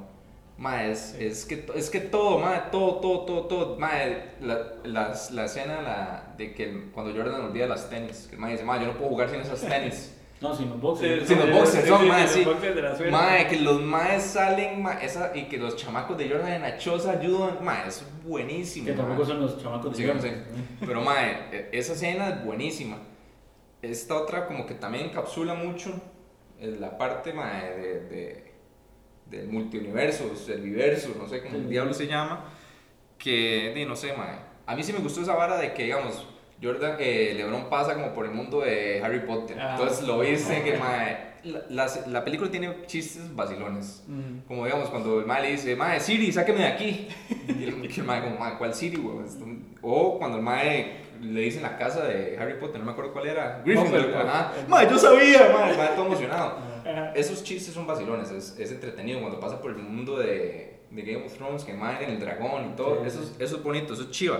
Mae, 0.62 0.92
es, 0.92 1.16
es, 1.20 1.46
que, 1.46 1.66
es 1.76 1.90
que 1.90 2.00
todo, 2.02 2.38
mae, 2.38 2.62
todo, 2.72 2.98
todo, 2.98 3.22
todo, 3.26 3.42
todo, 3.48 3.80
mae, 3.80 4.36
la, 4.42 4.60
las- 4.84 5.32
la 5.32 5.46
escena 5.46 5.82
la, 5.82 6.36
de 6.38 6.54
que 6.54 6.66
el- 6.70 6.92
cuando 6.94 7.12
Jordan 7.16 7.42
olvida 7.46 7.66
las 7.66 7.90
tenis, 7.90 8.28
que 8.30 8.36
el 8.36 8.42
mae 8.42 8.52
dice, 8.52 8.64
mae, 8.64 8.80
yo 8.80 8.86
no 8.88 8.94
puedo 8.94 9.10
jugar 9.10 9.30
sin 9.32 9.42
esas 9.42 9.62
tenis. 9.62 10.16
No, 10.42 10.56
sin 10.56 10.70
los 10.70 10.82
boxers. 10.82 11.28
Sí, 11.28 11.36
los 11.36 11.52
boxers, 11.52 11.88
son, 11.88 12.08
mae, 12.08 12.28
sí. 12.28 12.44
La. 12.44 13.12
Mae, 13.12 13.48
que 13.48 13.58
los 13.60 13.80
maes 13.80 14.24
salen, 14.24 14.82
mae, 14.82 15.06
esa, 15.06 15.32
y 15.38 15.44
que 15.44 15.58
los 15.60 15.76
chamacos 15.76 16.18
de 16.18 16.28
Jordan 16.28 16.54
en 16.54 16.62
la 16.64 16.78
choza 16.80 17.12
ayudan, 17.12 17.64
mae, 17.64 17.88
es 17.88 18.04
buenísimo. 18.26 18.88
Que 18.88 18.94
tampoco 18.94 19.20
mae. 19.20 19.28
son 19.28 19.40
los 19.42 19.62
chamacos 19.62 19.92
de 19.92 19.98
Sí, 19.98 20.08
Jordan. 20.08 20.24
sí. 20.24 20.64
Pero, 20.84 21.02
mae, 21.02 21.32
e- 21.52 21.70
esa 21.74 21.94
escena 21.94 22.30
es 22.30 22.44
buenísima. 22.44 22.98
Esta 23.84 24.16
otra 24.16 24.48
como 24.48 24.66
que 24.66 24.74
también 24.74 25.06
encapsula 25.10 25.54
mucho 25.54 25.92
eh, 26.60 26.76
la 26.80 26.98
parte, 26.98 27.34
mae, 27.34 27.78
de, 27.78 28.00
de- 28.08 28.51
del 29.32 29.48
multiuniverso, 29.48 30.32
el 30.50 30.62
universo, 30.62 31.16
no 31.18 31.28
sé 31.28 31.42
cómo 31.42 31.58
Sí. 31.58 31.66
diablo 31.70 31.94
se 31.94 32.06
llama, 32.06 32.46
que, 33.18 33.72
di, 33.76 33.86
no 33.86 33.96
sé, 33.96 34.14
mae. 34.14 34.36
A 34.66 34.76
mí 34.76 34.84
sí 34.84 34.94
me 34.94 35.00
gustó 35.00 35.22
esa 35.22 35.34
vara 35.36 35.58
de 35.58 35.74
que, 35.74 35.84
digamos, 35.84 36.28
Jordan, 36.62 36.98
eh, 37.00 37.34
LeBron 37.36 37.70
pasa 37.70 37.96
como 37.96 38.14
por 38.14 38.26
el 38.26 38.32
mundo 38.32 38.62
de 38.62 39.02
Harry 39.04 39.22
Potter. 39.22 39.58
Ah. 39.60 39.72
Entonces 39.80 40.06
lo 40.08 40.20
viste 40.20 40.62
que, 40.62 40.78
mae, 40.78 41.32
la, 41.44 41.62
la- 41.70 42.06
la 42.08 42.24
película 42.24 42.52
tiene 42.52 42.86
chistes 42.86 43.36
vacilones. 43.36 44.04
Mm. 44.08 44.42
Como 44.48 44.66
digamos, 44.66 44.90
cuando 44.90 45.20
el 45.20 45.26
mae 45.26 45.42
le 45.42 45.52
dice, 45.54 45.76
mae, 45.76 46.00
Siri, 46.00 46.32
sáqueme 46.32 46.60
de 46.60 46.68
aquí. 46.68 47.08
Y 47.48 47.64
el, 47.64 47.84
el 47.86 48.04
mae 48.04 48.22
como, 48.22 48.38
mae, 48.38 48.58
¿cuál 48.58 48.74
Siri? 48.76 49.02
Esto- 49.26 49.46
O 49.82 50.20
cuando 50.20 50.38
el 50.38 50.44
mae 50.44 50.98
le 51.22 51.42
dice 51.42 51.58
en 51.58 51.64
la 51.64 51.78
casa 51.78 52.04
de 52.06 52.38
Harry 52.40 52.56
Potter, 52.60 52.80
no 52.80 52.86
me 52.86 52.92
acuerdo 52.92 53.14
cuál 53.14 53.28
era. 53.28 53.62
Gryffindor, 53.66 54.16
ajá. 54.16 54.52
Mae, 54.68 54.90
yo 54.90 54.98
sabía, 54.98 55.50
mae, 55.54 55.72
el 55.72 55.78
mae 55.78 55.88
todo 55.90 56.06
emocionado. 56.08 56.58
Ajá. 56.86 57.14
Esos 57.14 57.44
chistes 57.44 57.74
son 57.74 57.86
vacilones, 57.88 58.32
es, 58.32 58.58
es 58.60 58.72
entretenido 58.72 59.20
cuando 59.22 59.40
pasa 59.40 59.62
por 59.62 59.72
el 59.72 59.78
mundo 59.78 60.18
de, 60.18 60.80
de 60.90 61.02
Game 61.04 61.26
of 61.26 61.34
Thrones, 61.38 61.64
que 61.64 61.74
mae 61.74 62.04
en 62.04 62.12
el 62.12 62.20
dragón 62.20 62.72
y 62.72 62.76
todo. 62.76 63.02
Sí, 63.02 63.08
Eso, 63.08 63.22
es- 63.22 63.36
eso 63.40 63.58
es 63.58 63.64
bonito, 63.64 63.94
eso 63.94 64.04
es 64.04 64.12
chiva. 64.12 64.40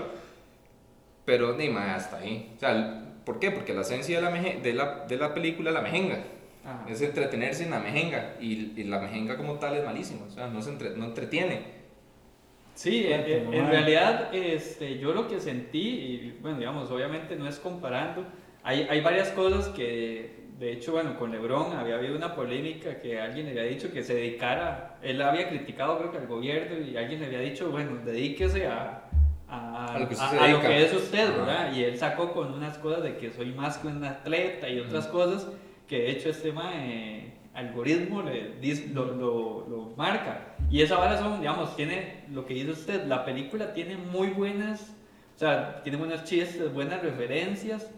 Pero, 1.24 1.54
ni 1.56 1.68
mae, 1.68 1.90
hasta 1.90 2.18
ahí. 2.18 2.52
O 2.56 2.60
sea, 2.60 3.04
¿por 3.24 3.38
qué? 3.38 3.50
Porque 3.52 3.72
la 3.74 3.82
esencia 3.82 4.16
de 4.16 4.22
la, 4.22 4.30
meje- 4.30 4.60
de 4.60 4.72
la, 4.74 5.04
de 5.06 5.16
la 5.16 5.32
película 5.34 5.70
es 5.70 5.74
la 5.74 5.82
mejenga. 5.82 6.18
Ah. 6.64 6.84
Es 6.88 7.00
entretenerse 7.00 7.64
en 7.64 7.70
la 7.70 7.78
mejenga. 7.78 8.34
Y, 8.40 8.72
y 8.76 8.84
la 8.84 8.98
mejenga 8.98 9.36
como 9.36 9.54
tal 9.54 9.76
es 9.76 9.84
malísima. 9.84 10.26
O 10.26 10.30
sea, 10.30 10.48
no, 10.48 10.60
se 10.62 10.70
entre- 10.70 10.96
no 10.96 11.04
entretiene. 11.06 11.81
Sí, 12.74 13.06
en, 13.06 13.22
Cuéntame, 13.22 13.58
en- 13.58 13.66
realidad 13.68 14.34
este, 14.34 14.98
yo 14.98 15.12
lo 15.12 15.28
que 15.28 15.40
sentí, 15.40 15.78
y 15.80 16.38
bueno, 16.40 16.58
digamos, 16.58 16.90
obviamente 16.90 17.36
no 17.36 17.46
es 17.46 17.58
comparando, 17.58 18.24
hay, 18.62 18.86
hay 18.88 19.00
varias 19.00 19.28
cosas 19.30 19.68
que, 19.68 20.42
de 20.58 20.72
hecho, 20.72 20.92
bueno, 20.92 21.18
con 21.18 21.32
Lebron 21.32 21.72
había 21.76 21.96
habido 21.96 22.16
una 22.16 22.34
polémica 22.34 22.98
que 23.00 23.20
alguien 23.20 23.46
le 23.46 23.52
había 23.52 23.70
dicho 23.72 23.92
que 23.92 24.02
se 24.02 24.14
dedicara, 24.14 24.96
él 25.02 25.20
había 25.20 25.48
criticado 25.48 25.98
creo 25.98 26.12
que 26.12 26.18
al 26.18 26.26
gobierno 26.26 26.78
y 26.86 26.96
alguien 26.96 27.20
le 27.20 27.26
había 27.26 27.40
dicho, 27.40 27.70
bueno, 27.70 27.98
dedíquese 28.04 28.66
a, 28.66 29.04
a, 29.48 29.94
A 29.94 29.98
lo 29.98 30.08
que 30.08 30.14
a- 30.14 30.30
a 30.44 30.48
lo 30.48 30.60
que 30.60 30.84
es 30.84 30.92
usted. 30.94 31.30
¿verdad? 31.36 31.74
Y 31.74 31.84
él 31.84 31.98
sacó 31.98 32.32
con 32.32 32.54
unas 32.54 32.78
cosas 32.78 33.02
de 33.02 33.16
que 33.18 33.30
soy 33.30 33.52
más 33.52 33.78
que 33.78 33.88
un 33.88 34.02
atleta 34.04 34.68
y 34.68 34.78
otras 34.80 35.06
cosas 35.08 35.46
que 35.86 35.98
de 35.98 36.10
hecho 36.12 36.30
este 36.30 36.52
mae, 36.52 37.32
algoritmo 37.52 38.22
le 38.22 38.54
lo, 38.94 39.04
lo, 39.14 39.66
lo 39.68 39.92
marca. 39.96 40.51
Y 40.72 40.80
esa 40.80 40.96
vara 40.96 41.18
son, 41.18 41.40
digamos, 41.40 41.76
tiene 41.76 42.24
lo 42.32 42.46
que 42.46 42.54
dice 42.54 42.70
usted, 42.70 43.04
la 43.06 43.26
película 43.26 43.74
tiene 43.74 43.98
muy 43.98 44.28
buenas, 44.28 44.96
o 45.36 45.38
sea, 45.38 45.82
tiene 45.82 45.98
buenos 45.98 46.24
chistes, 46.24 46.72
buenas 46.72 47.02
referencias, 47.02 47.90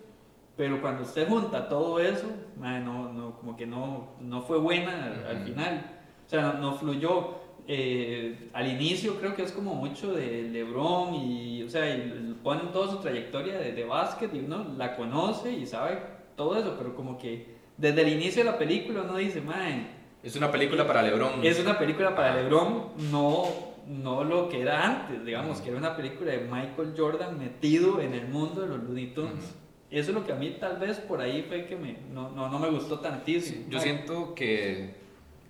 pero 0.57 0.83
cuando 0.83 1.05
usted 1.05 1.29
junta 1.29 1.69
todo 1.69 2.01
eso, 2.01 2.27
mae, 2.59 2.81
no, 2.81 3.13
no, 3.13 3.37
como 3.39 3.57
que 3.57 3.65
no, 3.65 4.09
no 4.21 4.43
fue 4.43 4.59
buena 4.59 5.05
al, 5.05 5.25
al 5.25 5.45
final. 5.45 5.85
O 6.27 6.29
sea, 6.29 6.43
no, 6.43 6.55
no 6.55 6.75
fluyó. 6.75 7.37
Eh, 7.69 8.51
al 8.53 8.67
inicio 8.67 9.21
creo 9.21 9.37
que 9.37 9.43
es 9.43 9.53
como 9.53 9.75
mucho 9.75 10.13
de 10.13 10.43
LeBron 10.43 11.15
y, 11.15 11.63
o 11.63 11.69
sea, 11.71 11.89
y 11.89 12.37
ponen 12.43 12.73
toda 12.73 12.91
su 12.91 12.99
trayectoria 12.99 13.57
de, 13.57 13.73
de 13.73 13.85
básquet 13.85 14.35
y 14.35 14.41
uno 14.41 14.67
la 14.77 14.97
conoce 14.97 15.53
y 15.53 15.65
sabe 15.65 15.99
todo 16.37 16.59
eso, 16.59 16.75
pero 16.77 16.97
como 16.97 17.19
que 17.19 17.55
desde 17.77 18.03
el 18.03 18.09
inicio 18.09 18.45
de 18.45 18.51
la 18.51 18.59
película 18.59 19.03
uno 19.03 19.17
dice, 19.17 19.41
man, 19.41 19.87
Es 20.25 20.37
una 20.37 20.51
película 20.51 20.87
para 20.87 21.03
LeBron. 21.03 21.45
es 21.45 21.61
una 21.61 21.79
película 21.79 22.15
para. 22.17 22.43
LeBron, 22.43 22.93
no, 23.11 23.45
no 23.87 24.25
lo 24.25 24.49
que 24.49 24.63
era 24.63 24.85
antes, 24.85 25.25
digamos, 25.25 25.61
que 25.61 25.69
era 25.69 25.79
una 25.79 25.97
película 25.97 26.33
de 26.33 26.39
Michael 26.39 26.95
Jordan 26.97 27.39
metido 27.39 28.01
en 28.01 28.15
el 28.15 28.29
mundo 28.29 28.63
de 28.63 28.69
los 28.69 28.83
Looney 28.83 29.15
Tunes. 29.15 29.55
Eso 29.91 30.11
es 30.11 30.15
lo 30.15 30.27
que 30.27 30.33
a 30.33 30.37
mí 30.37 30.57
tal 30.59 30.79
vez 30.79 30.99
por 30.99 31.21
ahí 31.21 31.45
fue 31.47 31.67
que 31.67 31.77
me, 31.77 31.99
no, 32.13 32.31
no, 32.31 32.49
no 32.49 32.59
me 32.59 32.69
gustó 32.71 32.99
tantísimo. 32.99 33.65
Sí, 33.65 33.67
yo 33.71 33.79
siento 33.79 34.35
que 34.35 34.95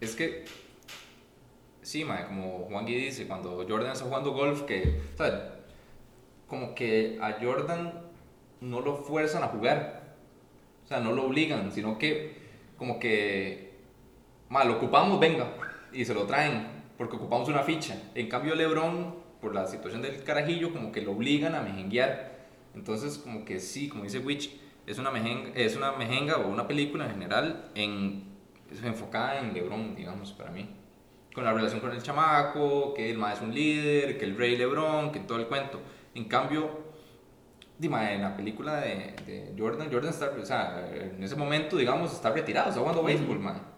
es 0.00 0.14
que 0.16 0.44
sí, 1.84 2.04
mae, 2.04 2.26
como 2.26 2.66
Juan 2.68 2.84
Gui 2.84 2.94
dice, 2.96 3.26
cuando 3.26 3.64
Jordan 3.68 3.92
está 3.92 4.04
jugando 4.04 4.32
golf, 4.32 4.62
que, 4.62 5.00
o 5.14 5.16
sea, 5.16 5.54
como 6.48 6.74
que 6.74 7.18
a 7.22 7.38
Jordan 7.40 7.92
no 8.60 8.80
lo 8.80 8.96
fuerzan 8.96 9.44
a 9.44 9.48
jugar, 9.48 10.16
o 10.84 10.88
sea, 10.88 11.00
no 11.00 11.12
lo 11.12 11.24
obligan, 11.24 11.70
sino 11.72 11.98
que 11.98 12.36
como 12.76 12.98
que, 12.98 13.63
mae, 14.48 14.66
lo 14.66 14.76
ocupamos, 14.76 15.18
venga, 15.20 15.48
y 15.92 16.04
se 16.04 16.14
lo 16.14 16.24
traen, 16.24 16.66
porque 16.96 17.16
ocupamos 17.16 17.48
una 17.48 17.62
ficha. 17.62 17.96
En 18.14 18.28
cambio, 18.28 18.54
LeBron, 18.54 19.14
por 19.40 19.54
la 19.54 19.66
situación 19.66 20.02
del 20.02 20.22
carajillo, 20.22 20.72
como 20.72 20.92
que 20.92 21.02
lo 21.02 21.12
obligan 21.12 21.54
a 21.54 21.62
mejenguear. 21.62 22.34
Entonces, 22.74 23.18
como 23.18 23.44
que 23.44 23.60
sí, 23.60 23.88
como 23.88 24.04
dice 24.04 24.18
Witch, 24.18 24.50
es 24.86 24.98
una 24.98 25.10
mejenga, 25.10 25.50
es 25.54 25.76
una 25.76 25.92
mejenga 25.92 26.38
o 26.38 26.48
una 26.48 26.66
película 26.66 27.06
en 27.06 27.12
general 27.12 27.70
en, 27.74 28.24
es 28.70 28.82
enfocada 28.82 29.38
en 29.40 29.54
LeBron, 29.54 29.94
digamos, 29.94 30.32
para 30.32 30.50
mí. 30.50 30.68
Con 31.34 31.44
la 31.44 31.52
relación 31.52 31.80
con 31.80 31.92
el 31.92 32.02
chamaco, 32.02 32.94
que 32.94 33.10
el 33.10 33.18
ma 33.18 33.32
es 33.32 33.40
un 33.40 33.52
líder, 33.52 34.18
que 34.18 34.24
el 34.24 34.36
rey 34.36 34.56
LeBron, 34.56 35.10
que 35.10 35.20
todo 35.20 35.38
el 35.38 35.46
cuento. 35.46 35.80
En 36.14 36.24
cambio, 36.24 36.84
en 37.80 38.22
la 38.22 38.36
película 38.36 38.76
de, 38.76 39.14
de 39.26 39.54
Jordan, 39.58 39.88
Jordan 39.90 40.10
está, 40.10 40.32
o 40.40 40.44
sea, 40.44 40.88
en 40.92 41.22
ese 41.22 41.36
momento, 41.36 41.76
digamos, 41.76 42.12
está 42.12 42.30
retirado, 42.30 42.68
está 42.68 42.80
jugando 42.80 43.02
béisbol, 43.02 43.38
man. 43.38 43.73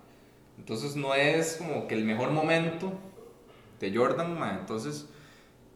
Entonces 0.67 0.97
no 0.97 1.15
es 1.15 1.59
como 1.59 1.87
que 1.87 1.95
el 1.95 2.05
mejor 2.05 2.33
momento 2.33 2.93
de 3.79 3.97
Jordan. 3.97 4.37
Entonces, 4.59 5.09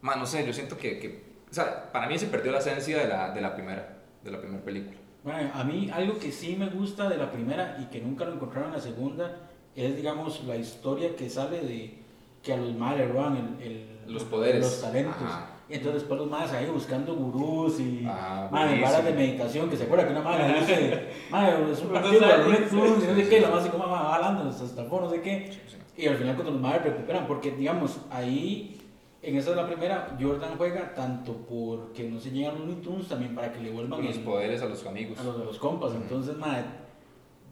man, 0.02 0.18
no 0.18 0.26
sé, 0.26 0.44
yo 0.44 0.52
siento 0.52 0.76
que, 0.76 0.98
que 0.98 1.22
o 1.48 1.54
sea, 1.54 1.92
para 1.92 2.08
mí 2.08 2.18
se 2.18 2.26
perdió 2.26 2.50
la 2.50 2.58
esencia 2.58 2.98
de 2.98 3.06
la, 3.06 3.30
de 3.30 3.40
la 3.40 3.54
primera, 3.54 3.98
de 4.24 4.32
la 4.32 4.40
primera 4.40 4.64
película. 4.64 4.96
Bueno, 5.22 5.48
a 5.54 5.62
mí 5.62 5.88
algo 5.92 6.18
que 6.18 6.32
sí 6.32 6.56
me 6.58 6.68
gusta 6.70 7.08
de 7.08 7.18
la 7.18 7.30
primera 7.30 7.76
y 7.80 7.84
que 7.84 8.00
nunca 8.00 8.24
lo 8.24 8.32
encontraron 8.34 8.70
en 8.70 8.76
la 8.78 8.82
segunda 8.82 9.36
es, 9.76 9.94
digamos, 9.94 10.42
la 10.42 10.56
historia 10.56 11.14
que 11.14 11.30
sale 11.30 11.60
de 11.60 11.98
que 12.42 12.52
a 12.52 12.56
los 12.56 12.74
males 12.74 13.06
le 13.06 13.12
roban 13.12 13.56
el, 13.60 13.64
el- 14.06 14.12
Los 14.12 14.24
poderes. 14.24 14.60
los 14.60 14.80
talentos. 14.82 15.14
Ajá. 15.22 15.50
Y 15.70 15.74
entonces 15.74 16.00
después 16.02 16.18
los 16.20 16.28
más 16.28 16.52
ahí 16.52 16.66
buscando 16.66 17.14
gurús 17.14 17.78
y 17.78 18.04
Ah, 18.04 18.48
madre, 18.50 18.80
varas 18.80 19.04
de 19.04 19.12
meditación, 19.12 19.70
que 19.70 19.76
se 19.76 19.84
acuerda 19.84 20.04
que 20.06 20.10
una 20.12 20.22
madre 20.22 20.58
dice, 20.58 21.08
madre, 21.30 21.72
es 21.72 21.80
un 21.80 21.88
partido 21.90 22.20
de 22.20 22.56
Tunes, 22.68 22.72
y 22.72 23.06
no 23.06 23.14
sé 23.14 23.28
qué, 23.28 23.40
la 23.40 23.48
más 23.50 23.60
así 23.60 23.68
como 23.70 23.88
va 23.88 24.16
hablando, 24.16 24.48
hasta 24.50 24.82
no 24.82 25.10
sé 25.10 25.20
qué. 25.20 25.50
Y 25.96 26.06
al 26.08 26.16
final 26.16 26.34
cuando 26.34 26.52
los 26.52 26.60
madres 26.60 26.82
recuperan, 26.84 27.26
porque 27.28 27.52
digamos, 27.52 28.00
ahí, 28.10 28.80
en 29.22 29.36
esa 29.36 29.50
es 29.50 29.56
la 29.56 29.66
primera, 29.66 30.16
Jordan 30.20 30.54
juega 30.56 30.92
tanto 30.92 31.36
porque 31.48 32.08
no 32.10 32.18
se 32.18 32.30
llegan 32.32 32.54
los 32.54 32.60
Looney 32.66 32.82
Tunes, 32.82 33.06
también 33.06 33.34
para 33.36 33.52
que 33.52 33.60
le 33.60 33.70
vuelvan 33.70 34.04
los 34.04 34.16
el- 34.16 34.24
poderes 34.24 34.60
a 34.62 34.66
los 34.66 34.84
amigos. 34.84 35.20
a 35.20 35.22
los 35.22 35.38
de 35.38 35.44
los 35.44 35.58
compas. 35.58 35.92
Entonces, 35.94 36.36
madre, 36.36 36.64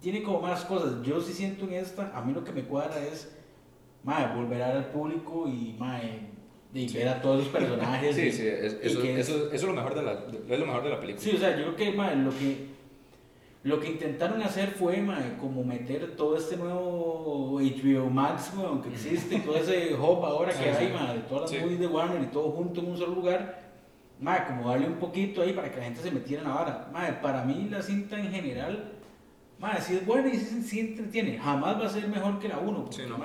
tiene 0.00 0.24
como 0.24 0.40
más 0.40 0.64
cosas. 0.64 1.02
Yo 1.02 1.20
sí 1.20 1.32
siento 1.32 1.66
en 1.66 1.74
esta, 1.74 2.10
a 2.16 2.22
mí 2.22 2.32
lo 2.32 2.42
que 2.42 2.50
me 2.52 2.62
cuadra 2.64 2.98
es, 2.98 3.36
madre, 4.02 4.34
volver 4.34 4.62
al 4.62 4.86
público 4.86 5.46
y, 5.46 5.76
madre, 5.78 6.30
y 6.74 6.88
Sí. 6.88 6.98
ver 6.98 7.08
a 7.08 7.22
todos 7.22 7.38
los 7.38 7.48
personajes. 7.48 8.14
Sí, 8.14 8.22
y- 8.22 8.32
sí, 8.32 8.46
es- 8.46 8.78
y 8.82 8.86
eso, 8.86 9.02
que 9.02 9.20
es- 9.20 9.28
eso, 9.28 9.46
eso 9.46 9.54
es 9.54 9.62
lo 9.62 9.72
mejor 9.74 9.94
de 9.94 10.02
la, 10.02 10.12
es 10.12 10.58
lo 10.60 10.66
mejor 10.66 10.82
de 10.84 10.90
la 10.90 11.00
película. 11.00 11.22
Sí, 11.24 11.36
o 11.36 11.38
sea, 11.38 11.50
yo 11.56 11.74
creo 11.74 11.76
que, 11.76 11.92
lo 11.92 12.30
que, 12.30 12.66
lo 13.64 13.80
que 13.80 13.88
intentaron 13.90 14.40
hacer 14.42 14.70
fue, 14.70 15.02
como 15.40 15.64
meter 15.64 16.14
todo 16.16 16.36
este 16.36 16.56
nuevo 16.56 17.58
HBO 17.60 18.08
Max, 18.10 18.52
weón, 18.56 18.82
que 18.82 18.90
existe, 18.90 19.38
todo 19.40 19.56
ese 19.56 19.94
hub 19.94 20.24
ahora 20.24 20.52
que 20.52 20.70
hay, 20.70 20.92
madre, 20.92 21.20
todas 21.28 21.50
las 21.52 21.60
movies 21.62 21.80
de 21.80 21.86
Warner 21.86 22.22
y 22.22 22.26
todo 22.26 22.50
junto 22.50 22.80
en 22.80 22.90
un 22.90 22.96
solo 22.98 23.14
lugar. 23.14 23.66
Como 24.48 24.68
darle 24.68 24.88
un 24.88 24.94
poquito 24.98 25.42
ahí 25.42 25.52
para 25.52 25.70
que 25.70 25.76
la 25.78 25.84
gente 25.84 26.00
se 26.00 26.10
metiera 26.10 26.42
en 26.42 26.48
la 26.48 26.54
vara. 26.54 27.20
Para 27.22 27.44
mí 27.44 27.68
la 27.70 27.80
cinta 27.82 28.18
en 28.18 28.30
general, 28.32 28.92
si 29.80 29.94
es 29.94 30.04
buena 30.06 30.28
y 30.28 30.36
sí, 30.38 30.62
sí 30.62 30.80
entretiene, 30.80 31.38
jamás 31.38 31.80
va 31.80 31.86
a 31.86 31.88
ser 31.88 32.06
mejor 32.08 32.38
que 32.40 32.48
la 32.48 32.58
1. 32.58 32.86
Sí, 32.90 33.02
no. 33.08 33.16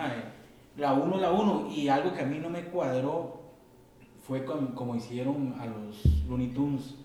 La 0.77 0.93
1 0.93 1.17
la 1.17 1.31
1. 1.31 1.67
Y 1.71 1.87
algo 1.89 2.13
que 2.13 2.21
a 2.21 2.25
mí 2.25 2.39
no 2.39 2.49
me 2.49 2.63
cuadró 2.65 3.41
fue 4.27 4.45
con- 4.45 4.67
como 4.73 4.95
hicieron 4.95 5.55
a 5.59 5.65
los 5.65 6.03
Looney 6.27 6.47
Tunes, 6.53 6.95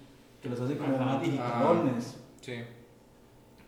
que 0.41 0.49
los 0.49 0.61
hacen 0.61 0.79
como 0.79 0.95
Ajá. 0.97 1.05
más 1.05 1.23
digitalones. 1.23 2.21
Sí. 2.41 2.55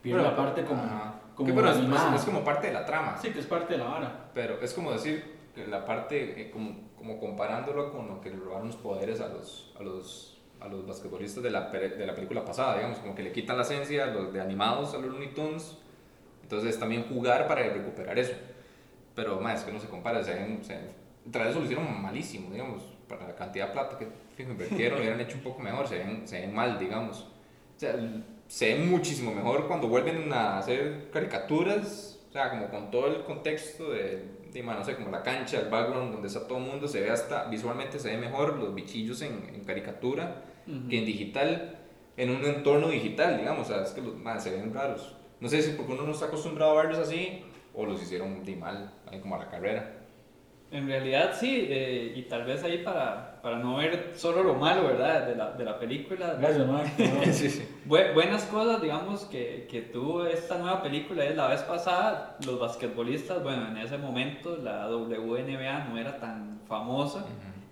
Pierde 0.02 0.22
la 0.22 0.36
parte 0.36 0.64
como, 0.64 0.82
ajá. 0.82 1.20
como 1.34 1.54
Que, 1.54 1.70
es, 2.16 2.24
como 2.24 2.42
parte 2.44 2.68
de 2.68 2.72
la 2.72 2.86
trama. 2.86 3.18
Sí, 3.20 3.30
que 3.30 3.40
es 3.40 3.46
parte 3.46 3.74
de 3.74 3.78
la 3.78 3.86
vara. 3.86 4.30
Pero 4.32 4.60
es 4.62 4.72
como 4.72 4.92
decir 4.92 5.38
que 5.54 5.66
la 5.66 5.84
parte, 5.84 6.40
eh, 6.40 6.50
como, 6.50 6.74
como 6.96 7.18
comparándolo 7.18 7.92
con 7.92 8.08
lo 8.08 8.20
que 8.20 8.30
le 8.30 8.36
robaron 8.36 8.68
los 8.68 8.76
poderes 8.76 9.20
a 9.20 9.28
los, 9.28 9.74
a 9.78 9.82
los, 9.82 10.38
a 10.60 10.68
los 10.68 10.86
basquetbolistas 10.86 11.42
de 11.42 11.50
la, 11.50 11.68
de 11.70 12.06
la 12.06 12.14
película 12.14 12.44
pasada, 12.44 12.76
digamos, 12.76 12.98
como 12.98 13.14
que 13.14 13.22
le 13.24 13.32
quitan 13.32 13.56
la 13.56 13.62
esencia 13.64 14.04
a 14.04 14.06
los 14.06 14.32
de 14.32 14.40
animados 14.40 14.94
a 14.94 14.98
los 14.98 15.10
Looney 15.10 15.34
Tunes. 15.34 15.76
Entonces 16.42 16.78
también 16.78 17.04
jugar 17.08 17.46
para 17.46 17.62
recuperar 17.64 18.18
eso. 18.18 18.32
Pero 19.20 19.38
más 19.40 19.60
es 19.60 19.64
que 19.66 19.72
no 19.72 19.78
se 19.80 19.88
compara, 19.88 20.22
se 20.24 20.32
ven, 20.34 20.64
se 20.64 20.74
ven- 20.74 20.92
tras 21.30 21.48
eso 21.48 21.58
lo 21.58 21.64
hicieron 21.66 22.02
malísimo, 22.02 22.50
digamos, 22.50 22.82
para 23.06 23.28
la 23.28 23.34
cantidad 23.34 23.66
de 23.66 23.72
plata 23.74 23.98
que 23.98 24.08
fijo, 24.36 24.52
invirtieron, 24.52 24.96
lo 24.98 25.02
hubieran 25.02 25.20
hecho 25.20 25.36
un 25.36 25.42
poco 25.42 25.60
mejor, 25.60 25.86
se 25.86 25.98
ven, 25.98 26.26
se 26.26 26.40
ven 26.40 26.54
mal, 26.54 26.78
digamos. 26.78 27.20
O 27.76 27.78
sea, 27.78 27.94
se 28.48 28.74
ven 28.74 28.90
muchísimo 28.90 29.34
mejor 29.34 29.66
cuando 29.68 29.88
vuelven 29.88 30.32
a 30.32 30.58
hacer 30.58 31.10
caricaturas, 31.12 32.18
o 32.30 32.32
sea, 32.32 32.50
como 32.50 32.68
con 32.70 32.90
todo 32.90 33.08
el 33.08 33.22
contexto 33.24 33.90
de, 33.90 34.24
de 34.52 34.62
no 34.62 34.84
sé, 34.84 34.96
como 34.96 35.10
la 35.10 35.22
cancha, 35.22 35.60
el 35.60 35.68
background 35.68 36.12
donde 36.12 36.28
está 36.28 36.46
todo 36.46 36.58
el 36.58 36.64
mundo, 36.64 36.88
se 36.88 37.00
ve 37.00 37.10
hasta, 37.10 37.44
visualmente 37.44 37.98
se 37.98 38.08
ve 38.10 38.16
mejor 38.18 38.56
los 38.58 38.74
bichillos 38.74 39.20
en, 39.22 39.50
en 39.54 39.64
caricatura 39.64 40.44
que 40.88 40.98
en 40.98 41.04
digital, 41.04 41.78
en 42.16 42.30
un 42.30 42.44
entorno 42.44 42.88
digital, 42.88 43.36
digamos, 43.38 43.68
o 43.68 43.72
sea, 43.74 43.82
es 43.82 43.90
que 43.90 44.00
los 44.00 44.16
ma, 44.16 44.38
se 44.38 44.50
ven 44.52 44.72
raros. 44.72 45.16
No 45.40 45.48
sé 45.48 45.62
si 45.62 45.72
porque 45.72 45.92
uno 45.92 46.02
no 46.04 46.12
está 46.12 46.26
acostumbrado 46.26 46.78
a 46.78 46.82
verlos 46.84 46.98
así, 46.98 47.42
o 47.74 47.86
los 47.86 48.02
hicieron 48.02 48.44
de 48.44 48.56
mal, 48.56 48.92
ahí 49.10 49.20
como 49.20 49.36
a 49.36 49.38
la 49.38 49.48
carrera. 49.50 49.96
En 50.72 50.86
realidad 50.86 51.32
sí, 51.34 51.66
eh, 51.68 52.12
y 52.14 52.22
tal 52.22 52.44
vez 52.44 52.62
ahí 52.62 52.78
para, 52.84 53.40
para 53.42 53.58
no 53.58 53.76
ver 53.78 54.12
solo 54.14 54.44
lo 54.44 54.54
malo, 54.54 54.84
¿verdad? 54.84 55.26
De 55.26 55.34
la, 55.34 55.50
de 55.50 55.64
la 55.64 55.80
película. 55.80 56.34
Gracias, 56.38 56.64
madre. 56.68 57.32
sí, 57.32 57.50
sí. 57.50 57.68
Bu- 57.88 58.14
buenas 58.14 58.44
cosas, 58.44 58.80
digamos, 58.80 59.24
que, 59.24 59.66
que 59.68 59.82
tuvo 59.82 60.26
esta 60.26 60.58
nueva 60.58 60.80
película 60.80 61.24
es 61.24 61.34
la 61.36 61.48
vez 61.48 61.62
pasada, 61.62 62.36
los 62.46 62.60
basquetbolistas, 62.60 63.42
bueno, 63.42 63.66
en 63.66 63.78
ese 63.78 63.98
momento 63.98 64.56
la 64.58 64.88
WNBA 64.88 65.86
no 65.88 65.98
era 65.98 66.18
tan 66.20 66.60
famosa. 66.68 67.24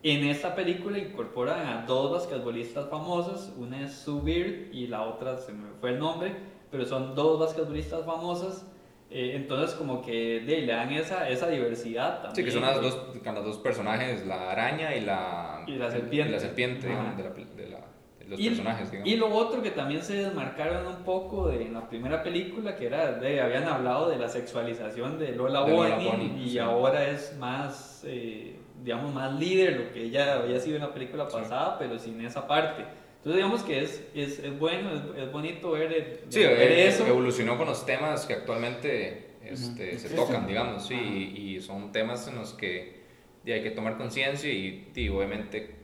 En 0.03 0.25
esta 0.27 0.57
película 0.57 0.99
incorporan 0.99 1.67
a 1.69 1.85
dos 1.87 2.11
basquetbolistas 2.11 2.89
famosas, 2.89 3.53
una 3.59 3.83
es 3.85 3.93
Sue 3.93 4.21
Bird 4.23 4.73
y 4.75 4.89
la 4.89 5.03
otra 5.03 5.37
se 5.37 5.53
me 5.53 5.69
fue 5.81 5.91
el 5.91 6.01
nombre, 6.01 6.35
pero 6.71 6.85
son 6.85 7.15
dos 7.15 7.39
basquetbolistas 7.39 8.05
famosas. 8.05 8.67
Eh, 9.11 9.33
entonces 9.37 9.75
como 9.77 10.03
que 10.03 10.41
de, 10.41 10.61
le 10.63 10.73
dan 10.73 10.93
esa, 10.93 11.29
esa 11.29 11.49
diversidad 11.49 12.15
también. 12.23 12.35
Sí, 12.37 12.45
que 12.45 12.51
son 12.51 12.63
las 12.63 12.81
dos, 12.81 12.99
los 13.25 13.45
dos 13.45 13.59
personajes, 13.59 14.27
la 14.27 14.51
araña 14.51 14.95
y 14.95 15.01
la, 15.01 15.63
Y 15.67 15.73
la 15.77 15.91
serpiente. 15.91 16.29
y 16.31 16.33
la 16.33 16.41
serpiente, 16.41 16.87
digamos, 16.89 17.17
de, 17.17 17.23
la 17.25 17.31
de 17.31 17.69
la- 17.71 17.79
de 18.19 18.25
los 18.29 18.39
y, 18.41 18.49
personajes. 18.49 18.91
Digamos. 18.91 19.11
y 19.13 19.17
lo 19.17 19.29
otro 19.35 19.63
que 19.63 19.71
también 19.71 20.03
se 20.03 20.15
desmarcaron 20.23 20.87
un 20.87 21.03
poco 21.05 21.49
de 21.49 21.63
en 21.63 21.73
la 21.73 21.89
primera 21.89 22.23
película, 22.23 22.77
que 22.77 22.87
era, 22.87 23.13
de, 23.13 23.41
habían 23.41 23.65
hablado 23.65 24.11
de 24.11 24.19
la 24.19 24.29
sexualización 24.29 25.19
de 25.19 25.33
Lola 25.33 25.65
De 25.65 25.71
Lola 25.75 25.97
Bunny, 25.97 26.43
y 26.45 26.51
sí. 26.51 26.59
ahora 26.59 27.09
es 27.09 27.35
más, 27.39 28.03
eh, 28.07 28.57
digamos, 28.85 29.15
más 29.15 29.33
líder, 29.39 29.81
lo 29.81 29.93
que 29.93 30.03
ella 30.05 30.35
había 30.35 30.61
sido 30.61 30.77
en 30.77 30.83
la 30.83 30.93
película 30.93 31.27
pasada, 31.29 31.79
pero 31.79 31.99
sin 31.99 32.21
esa 32.25 32.47
parte. 32.47 32.85
Entonces, 33.19 33.35
digamos 33.37 33.63
que 33.63 33.83
es, 33.83 34.03
es, 34.15 34.39
es 34.39 34.59
bueno, 34.59 34.91
es, 34.95 35.23
es 35.25 35.33
bonito 35.33 35.73
ver, 35.73 35.93
el- 35.93 36.21
Sí, 36.33 36.41
ver 36.41 36.73
eh, 36.73 36.87
eso. 36.89 37.07
evolucionó 37.07 37.57
con 37.59 37.67
los 37.67 37.85
temas 37.85 38.27
que 38.27 38.35
actualmente 38.35 39.27
este, 39.45 39.91
Ujú. 39.91 39.99
se 39.99 40.09
Sí, 40.09 40.17
tocan, 40.17 40.43
sí. 40.43 40.49
digamos, 40.49 40.87
sí, 40.87 40.95
y, 40.95 41.57
y 41.57 41.61
son 41.61 41.93
temas 41.93 42.29
en 42.29 42.37
los 42.37 42.55
que 42.55 42.99
hay 43.47 43.63
que 43.63 43.71
tomar 43.71 43.97
conciencia 43.97 44.51
y, 44.53 44.91
di, 44.95 45.09
obviamente 45.09 45.75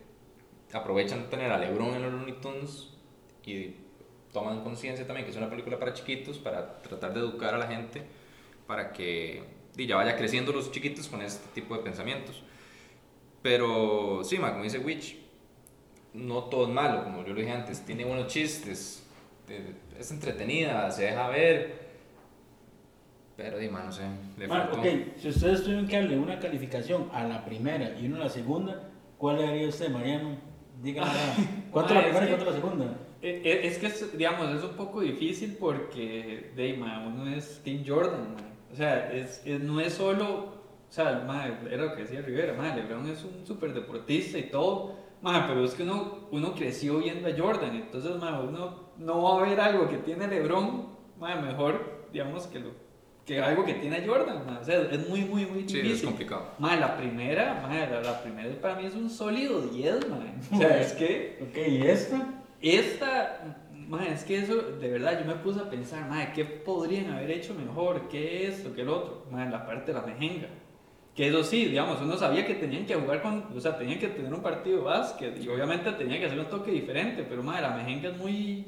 aprovechan 0.72 1.30
tener 1.30 1.50
a 1.52 1.58
Lebron 1.58 1.94
en 1.94 2.02
los 2.02 2.12
Looney 2.12 2.34
Tunes 2.40 2.90
y 3.46 3.74
toman 4.32 4.62
conciencia 4.62 5.06
también 5.06 5.24
que 5.24 5.30
es 5.30 5.36
una 5.36 5.48
película 5.50 5.78
para 5.78 5.92
chiquitos, 5.92 6.38
para 6.38 6.82
tratar 6.82 7.14
de 7.14 7.20
educar 7.20 7.54
a 7.54 7.58
la 7.58 7.66
gente, 7.66 8.02
para 8.66 8.92
que 8.92 9.42
di, 9.76 9.86
ya 9.86 9.96
vaya 9.96 10.16
creciendo 10.16 10.52
los 10.52 10.70
chiquitos 10.72 11.08
con 11.08 11.22
este 11.22 11.48
tipo 11.54 11.76
de 11.76 11.82
pensamientos. 11.82 12.42
Pero 13.42 14.22
sí, 14.24 14.38
ma, 14.38 14.52
como 14.52 14.64
dice 14.64 14.78
Witch, 14.78 15.16
no 16.14 16.44
todo 16.44 16.64
es 16.68 16.70
malo, 16.70 17.04
como 17.04 17.22
yo 17.24 17.34
lo 17.34 17.40
dije 17.40 17.52
antes, 17.52 17.84
tiene 17.84 18.04
buenos 18.04 18.28
chistes, 18.28 19.06
eh, 19.48 19.74
es 19.98 20.10
entretenida, 20.10 20.90
se 20.90 21.04
deja 21.04 21.28
ver, 21.28 21.84
pero 23.36 23.58
di, 23.58 23.68
ma, 23.68 23.82
no 23.84 23.92
sé, 23.92 24.02
le 24.38 24.46
Ma, 24.46 24.60
faltó. 24.68 24.78
ok, 24.80 24.86
si 25.16 25.28
ustedes 25.28 25.64
tuvieran 25.64 25.88
que 25.88 25.96
darle 25.96 26.18
una 26.18 26.38
calificación 26.38 27.08
a 27.12 27.24
la 27.24 27.44
primera 27.44 27.98
y 27.98 28.06
una 28.06 28.16
a 28.16 28.20
la 28.20 28.28
segunda, 28.28 28.88
¿cuál 29.18 29.36
le 29.36 29.42
daría 29.46 29.68
usted, 29.68 29.90
Mariano? 29.90 30.36
Díganme. 30.82 31.10
¿Cuánto 31.72 31.94
la 31.94 32.02
primera 32.02 32.24
y 32.26 32.28
cuánto 32.28 32.44
la 32.46 32.52
segunda? 32.52 32.84
Eh, 33.22 33.40
eh, 33.44 33.60
Es 33.64 33.78
que, 33.78 33.86
es, 33.86 34.16
digamos, 34.16 34.54
es 34.56 34.62
un 34.62 34.76
poco 34.76 35.00
difícil 35.00 35.56
porque, 35.58 36.52
de, 36.54 36.74
ma, 36.76 37.04
uno 37.06 37.28
es 37.34 37.60
Team 37.64 37.82
Jordan, 37.86 38.34
ma. 38.34 38.40
O 38.72 38.76
sea, 38.76 39.12
es, 39.12 39.42
es- 39.44 39.60
no 39.60 39.80
es 39.80 39.94
solo, 39.94 40.26
o 40.88 40.92
sea, 40.92 41.24
ma, 41.26 41.46
era 41.68 41.86
lo 41.86 41.94
que 41.96 42.02
decía 42.02 42.20
Rivera, 42.22 42.52
ma, 42.54 42.74
LeBron 42.74 43.08
es 43.08 43.24
un 43.24 43.44
súper 43.46 43.72
deportista 43.72 44.38
y 44.38 44.44
todo, 44.50 44.94
ma, 45.24 45.46
pero 45.48 45.64
es 45.64 45.74
que 45.74 45.82
uno, 45.82 46.28
uno 46.30 46.54
creció 46.54 46.98
viendo 46.98 47.26
a 47.28 47.32
Jordan, 47.36 47.74
entonces, 47.74 48.16
ma, 48.20 48.38
uno 48.40 48.84
no 48.98 49.22
va 49.22 49.38
a 49.44 49.48
ver 49.48 49.60
algo 49.60 49.88
que 49.88 49.96
tiene 49.96 50.28
LeBron, 50.28 50.86
ma, 51.18 51.34
mejor, 51.36 52.06
digamos, 52.12 52.46
que, 52.46 52.60
lo, 52.60 52.70
que 53.26 53.40
algo 53.40 53.64
que 53.64 53.74
tiene 53.74 53.96
a 53.96 54.06
Jordan, 54.06 54.44
ma. 54.46 54.58
O 54.60 54.64
sea, 54.64 54.82
es 54.82 55.08
muy, 55.08 55.22
muy, 55.22 55.46
muy 55.46 55.60
Sí, 55.68 55.76
difícil. 55.76 55.92
es 55.92 56.02
complicado. 56.04 56.50
Ma, 56.60 56.76
la 56.76 56.96
primera, 56.96 57.60
ma, 57.62 57.74
la, 57.74 58.00
la 58.02 58.22
primera 58.22 58.48
para 58.60 58.76
mí 58.76 58.84
es 58.86 58.94
un 58.94 59.10
sólido 59.10 59.62
10, 59.62 60.08
ma. 60.10 60.18
O 60.52 60.56
sea, 60.58 60.80
es 60.80 60.92
que... 60.92 61.38
Ok, 61.42 61.56
¿y 61.68 61.82
esta? 61.86 62.44
Esta, 62.60 63.60
ma, 63.88 64.06
es 64.06 64.24
que 64.24 64.38
eso, 64.38 64.54
de 64.56 64.88
verdad, 64.88 65.18
yo 65.20 65.26
me 65.26 65.34
puse 65.34 65.60
a 65.60 65.68
pensar, 65.70 66.08
ma, 66.08 66.32
¿qué 66.32 66.44
podrían 66.44 67.10
haber 67.12 67.30
hecho 67.30 67.54
mejor? 67.54 68.08
¿Qué 68.08 68.46
esto? 68.46 68.74
¿Qué 68.74 68.82
el 68.82 68.88
otro? 68.88 69.26
Ma, 69.30 69.44
la 69.46 69.66
parte 69.66 69.92
de 69.92 69.98
la 70.00 70.06
mejenga. 70.06 70.48
Que 71.14 71.28
eso 71.28 71.44
sí, 71.44 71.66
digamos, 71.66 72.00
uno 72.00 72.16
sabía 72.16 72.44
que 72.44 72.54
tenían 72.54 72.86
que 72.86 72.94
jugar 72.96 73.22
con, 73.22 73.44
o 73.56 73.60
sea, 73.60 73.78
tenían 73.78 74.00
que 74.00 74.08
tener 74.08 74.32
un 74.34 74.42
partido 74.42 74.78
de 74.78 74.82
básquet 74.82 75.40
y 75.40 75.48
obviamente 75.48 75.92
tenían 75.92 76.18
que 76.18 76.26
hacer 76.26 76.38
un 76.40 76.46
toque 76.46 76.72
diferente, 76.72 77.22
pero 77.22 77.42
ma, 77.42 77.60
la 77.60 77.70
mejenga 77.70 78.10
es 78.10 78.16
muy, 78.16 78.66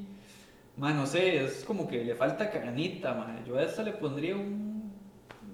ma, 0.77 0.93
no 0.93 1.07
sé, 1.07 1.45
es 1.45 1.65
como 1.65 1.89
que 1.89 2.05
le 2.05 2.15
falta 2.15 2.51
carnita, 2.51 3.15
ma. 3.15 3.41
Yo 3.45 3.57
a 3.59 3.63
esta 3.63 3.83
le 3.83 3.93
pondría 3.93 4.37
un, 4.37 4.93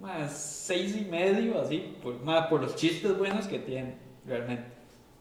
ma, 0.02 0.28
seis 0.28 0.94
y 0.96 1.06
medio, 1.06 1.62
así, 1.62 1.96
por, 2.02 2.22
ma, 2.22 2.48
por 2.48 2.60
los 2.60 2.76
chistes 2.76 3.16
buenos 3.16 3.46
que 3.46 3.58
tiene, 3.58 3.94
realmente. 4.26 4.64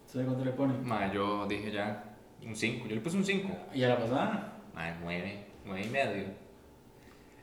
¿Sabe 0.07 0.25
cuánto 0.25 0.43
le 0.43 0.51
pone? 0.51 0.73
Ma, 0.83 1.11
yo 1.13 1.47
dije 1.47 1.71
ya 1.71 2.03
un 2.45 2.55
5, 2.55 2.87
yo 2.87 2.95
le 2.95 3.01
puse 3.01 3.15
un 3.15 3.23
5. 3.23 3.49
¿Y 3.73 3.83
a 3.83 3.89
la 3.89 3.97
pasada? 3.97 4.53
Ma, 4.73 4.97
9, 5.01 5.45
9 5.65 5.83
y 5.85 5.89
medio. 5.89 6.25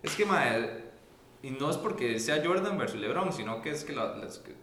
Es 0.02 0.14
que, 0.14 0.26
ma, 0.26 0.44
y 1.42 1.50
no 1.50 1.70
es 1.70 1.76
porque 1.76 2.18
sea 2.18 2.42
Jordan 2.44 2.76
versus 2.78 3.00
LeBron, 3.00 3.32
sino 3.32 3.60
que 3.62 3.70
es 3.70 3.84
que 3.84 3.92
la, 3.94 4.20
que 4.44 4.54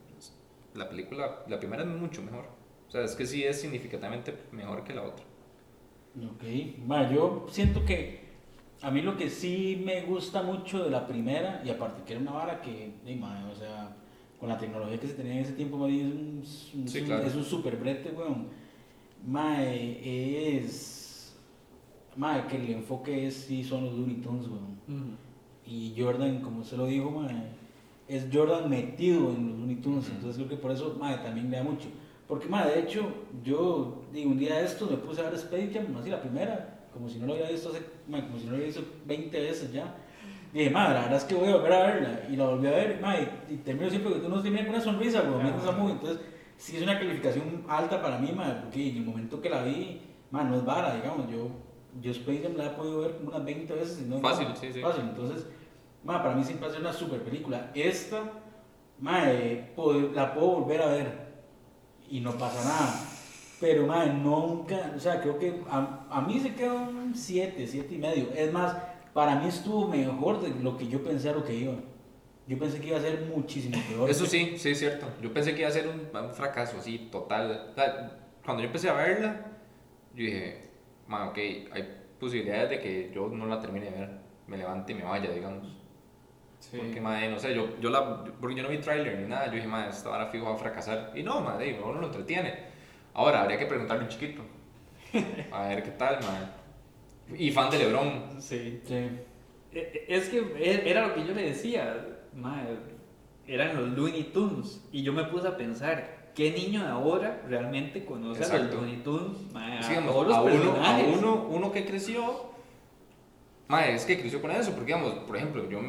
la 0.78 0.90
película, 0.90 1.44
la 1.48 1.60
primera 1.60 1.84
es 1.84 1.90
mucho 1.90 2.22
mejor. 2.22 2.46
O 2.88 2.92
sea, 2.92 3.04
es 3.04 3.16
que 3.16 3.26
sí 3.26 3.44
es 3.44 3.60
significativamente 3.62 4.36
mejor 4.52 4.84
que 4.84 4.94
la 4.94 5.04
otra. 5.04 5.26
Ok, 6.18 6.44
ma, 6.86 7.10
yo 7.12 7.46
siento 7.50 7.84
que 7.86 8.26
a 8.82 8.92
mí 8.92 9.02
lo 9.02 9.18
que 9.18 9.30
sí 9.30 9.82
me 9.86 10.04
gusta 10.04 10.44
mucho 10.44 10.84
de 10.84 10.90
la 10.92 11.08
primera, 11.08 11.62
y 11.66 11.70
aparte 11.70 12.04
que 12.06 12.14
era 12.14 12.22
una 12.22 12.32
vara 12.32 12.62
que, 12.62 12.94
ey, 13.06 13.16
ma, 13.18 13.50
o 13.52 13.56
sea, 13.56 13.96
con 14.40 14.50
la 14.50 14.58
tecnología 14.58 15.00
que 15.00 15.08
se 15.08 15.14
tenía 15.14 15.34
en 15.34 15.40
ese 15.40 15.54
tiempo, 15.54 15.88
es 15.88 15.94
un, 15.94 16.44
un- 16.76 16.88
Sí, 16.88 17.02
claro. 17.04 17.26
es 17.26 17.36
un 17.36 17.44
super 17.44 17.76
brete, 17.78 18.12
weón. 18.12 18.48
Mae, 19.26 20.58
es. 20.58 21.36
Mae, 22.16 22.46
que 22.48 22.58
el 22.58 22.70
enfoque 22.72 23.28
es, 23.28 23.34
sí, 23.36 23.64
son 23.64 23.86
los 23.86 23.94
Looney 23.94 24.18
Tunes, 24.18 24.48
weón. 24.48 25.18
Y 25.66 25.96
Jordan, 25.98 26.42
como 26.42 26.62
usted 26.62 26.78
lo 26.78 26.86
dijo, 26.86 27.10
mae, 27.12 27.56
es 28.08 28.28
Jordan 28.32 28.70
metido 28.70 29.32
en 29.32 29.50
los 29.50 29.60
Looney 29.60 29.76
Tunes. 29.78 30.10
Entonces 30.10 30.38
creo 30.38 30.50
que 30.50 30.58
por 30.58 30.72
eso, 30.72 30.96
mae, 31.00 31.18
también 31.18 31.50
le 31.50 31.58
da 31.58 31.64
mucho. 31.64 31.88
Porque, 32.28 32.48
mae, 32.48 32.70
de 32.72 32.80
hecho, 32.82 33.08
yo, 33.44 34.04
digo, 34.12 34.32
un 34.32 34.40
día 34.40 34.56
de 34.58 34.66
estos 34.66 34.90
me 34.90 34.98
puse 34.98 35.22
a 35.22 35.26
ver 35.26 35.36
Space 35.36 35.72
Jam, 35.74 35.96
así 35.98 36.10
la 36.10 36.22
primera, 36.22 36.88
como 36.92 37.08
si 37.08 37.20
no 37.20 37.28
lo 37.28 37.34
había 37.34 37.50
visto 37.50 37.70
hace, 37.70 37.82
mae, 38.08 38.26
como 38.26 38.38
si 38.38 38.46
no 38.46 38.52
lo 38.52 38.56
había 38.58 38.68
visto 38.68 38.84
20 39.06 39.40
veces 39.40 39.72
ya. 39.72 39.96
Dije, 40.54 40.70
mae, 40.70 40.94
la 40.94 41.02
verdad 41.02 41.18
es 41.18 41.24
que 41.26 41.36
voy 41.36 41.50
a 41.50 41.58
volver 41.58 41.74
a 41.74 41.86
verla. 41.86 42.20
Y 42.32 42.36
la 42.36 42.46
volví 42.46 42.68
a 42.68 42.72
ver, 42.72 43.00
mae, 43.02 43.28
y 43.50 43.58
termino 43.58 43.90
siempre 43.90 44.14
que 44.14 44.26
uno 44.26 44.42
termina 44.42 44.66
con 44.66 44.76
una 44.76 44.84
sonrisa, 44.84 45.22
weón, 45.22 45.44
viendo 45.44 45.62
esa 45.62 45.72
movie. 45.72 45.94
Entonces, 45.94 46.20
sí 46.58 46.78
es 46.78 46.84
una 46.84 46.98
calificación 46.98 47.64
alta 47.68 48.02
para 48.02 48.18
mí, 48.18 48.32
mae, 48.32 48.54
porque 48.54 48.90
en 48.90 48.98
el 48.98 49.06
momento 49.06 49.42
que 49.42 49.50
la 49.50 49.64
vi, 49.64 50.02
mae, 50.32 50.46
no 50.46 50.56
es 50.56 50.66
vara, 50.66 50.96
digamos, 50.96 51.30
yo, 51.30 51.50
yo 52.02 52.12
Space 52.12 52.42
Jam 52.42 52.56
la 52.56 52.68
he 52.68 52.70
podido 52.70 53.02
ver 53.02 53.18
como 53.18 53.30
unas 53.30 53.46
20 53.46 53.74
veces. 53.74 54.02
Y 54.02 54.10
no 54.10 54.20
Fácil, 54.20 54.48
sí, 54.60 54.72
sí. 54.74 54.82
Fácil, 54.82 55.04
entonces, 55.04 55.46
mae, 56.06 56.20
para 56.20 56.36
mí 56.36 56.44
siempre 56.44 56.68
ha 56.68 56.70
sido 56.70 56.82
una 56.82 56.94
super 56.94 57.22
película. 57.22 57.72
Esta, 57.76 58.24
mae, 59.00 59.74
pod- 59.76 60.14
la 60.14 60.34
puedo 60.34 60.48
volver 60.62 60.82
a 60.82 60.88
ver 60.88 61.26
y 62.10 62.20
no 62.22 62.32
pasa 62.34 62.64
nada. 62.64 63.02
Pero, 63.60 63.88
mae, 63.88 64.14
nunca, 64.14 64.94
o 64.96 65.00
sea, 65.00 65.20
creo 65.22 65.38
que 65.40 65.62
a, 65.70 66.06
a 66.10 66.22
mí 66.22 66.40
se 66.40 66.54
quedó 66.54 66.76
un 66.76 67.14
7, 67.16 67.66
7 67.68 67.96
y 67.96 67.98
medio. 67.98 68.30
Es 68.36 68.52
más, 68.54 68.76
para 69.14 69.36
mí 69.36 69.48
estuvo 69.48 69.88
mejor 69.88 70.42
de 70.42 70.50
lo 70.62 70.78
que 70.78 70.88
yo 70.88 71.04
pensé 71.04 71.30
a 71.30 71.34
lo 71.34 71.44
que 71.44 71.56
iba. 71.56 71.74
Yo 72.48 72.60
pensé 72.60 72.80
que 72.80 72.88
iba 72.90 72.98
a 72.98 73.02
ser 73.02 73.22
muchísimo 73.22 73.82
peor. 73.90 74.10
Eso 74.10 74.26
sí, 74.26 74.56
sí 74.58 74.70
es 74.70 74.78
cierto. 74.80 75.08
Yo 75.22 75.34
pensé 75.34 75.54
que 75.56 75.62
iba 75.62 75.70
a 75.70 75.72
ser 75.74 75.88
un, 75.88 76.10
fracaso 76.34 76.78
así, 76.78 77.10
total. 77.12 77.74
Cuando 78.44 78.62
yo 78.62 78.68
empecé 78.68 78.90
a 78.90 78.94
verla, 78.94 79.42
yo 80.14 80.26
dije, 80.26 80.70
ma, 81.08 81.30
ok, 81.30 81.38
hay 81.38 82.02
posibilidades 82.20 82.70
de 82.70 82.80
que 82.80 83.12
yo 83.16 83.30
no 83.30 83.48
la 83.48 83.60
termine 83.60 83.90
de 83.90 84.00
ver, 84.00 84.10
me 84.46 84.58
levante 84.58 84.92
y 84.92 84.96
me 84.96 85.04
vaya, 85.06 85.32
digamos. 85.32 85.85
Sí. 86.72 86.78
Porque, 86.78 87.00
madre, 87.00 87.30
no 87.30 87.38
sé, 87.40 87.54
yo, 87.54 87.78
yo 87.80 87.90
la, 87.90 88.24
porque 88.24 88.56
yo 88.56 88.64
no 88.64 88.70
vi 88.70 88.78
tráiler 88.80 89.20
ni 89.20 89.28
nada, 89.28 89.48
yo 89.48 89.54
dije, 89.54 89.68
madre, 89.68 89.92
esta 89.92 90.10
vara 90.10 90.28
fijo 90.28 90.46
va 90.46 90.56
a 90.56 90.58
fracasar. 90.58 91.12
Y 91.16 91.22
no, 91.24 91.42
madre, 91.42 91.80
uno 91.84 92.00
lo 92.02 92.08
entretiene. 92.08 92.54
Ahora, 93.14 93.42
habría 93.42 93.58
que 93.58 93.66
preguntarle 93.68 94.04
a 94.04 94.06
un 94.06 94.12
chiquito. 94.12 94.42
A 95.52 95.68
ver 95.68 95.84
qué 95.84 95.92
tal, 95.92 96.16
madre. 96.24 96.48
Y 97.38 97.52
fan 97.52 97.70
de 97.70 97.78
Lebron. 97.80 98.24
Sí. 98.40 98.82
Sí. 98.84 98.94
E- 98.94 99.12
e- 99.74 100.06
Es 100.10 100.30
que 100.30 100.40
e- 100.40 100.90
era 100.90 101.08
lo 101.08 101.14
que 101.16 101.26
yo 101.26 101.34
le 101.34 101.44
decía, 101.44 102.06
mae, 102.36 102.78
eran 103.48 103.76
los 103.78 103.90
Looney 103.90 104.24
Tunes. 104.34 104.84
Y 104.92 105.04
yo 105.04 105.14
me 105.14 105.24
puse 105.26 105.48
a 105.48 105.56
pensar, 105.58 106.32
¿qué 106.36 106.52
niño 106.52 106.82
de 106.84 106.90
ahora 106.90 107.42
realmente 107.48 108.04
conoce 108.06 108.44
a 108.44 108.48
los 108.48 108.52
Exacto. 108.56 108.78
Looney 108.78 108.98
Tunes? 108.98 109.54
Mae, 109.54 109.82
Sí, 109.82 109.86
a 109.86 109.90
digamos, 109.90 110.14
todos 110.14 110.28
los 110.28 110.38
a, 110.38 110.42
uno, 110.42 110.86
a 110.86 110.98
uno, 111.18 111.48
uno 111.50 111.72
que 111.72 111.86
creció, 111.86 112.52
madre, 113.68 113.96
es 113.96 114.06
que 114.06 114.20
creció 114.20 114.42
con 114.42 114.52
eso, 114.52 114.72
porque 114.72 114.94
digamos, 114.94 115.14
por 115.26 115.38
ejemplo, 115.38 115.70
yo, 115.70 115.80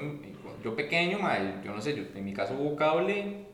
yo 0.62 0.74
pequeño, 0.76 1.18
madre, 1.18 1.54
yo 1.64 1.72
no 1.72 1.80
sé, 1.80 1.94
yo, 1.96 2.02
en 2.14 2.24
mi 2.24 2.32
caso 2.32 2.54
hubo 2.58 2.76
cable, 2.76 3.46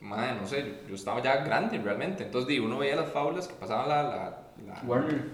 madre, 0.00 0.34
no 0.40 0.46
sé, 0.46 0.62
yo, 0.62 0.88
yo 0.90 0.94
estaba 0.94 1.22
ya 1.22 1.36
grande 1.44 1.78
realmente, 1.78 2.24
entonces 2.24 2.48
di, 2.48 2.58
uno 2.58 2.78
veía 2.78 2.96
las 2.96 3.10
fábulas 3.10 3.46
que 3.48 3.54
pasaban 3.54 3.88
la... 3.88 4.02
la, 4.02 4.38
la 4.66 4.82
Warner. 4.86 5.24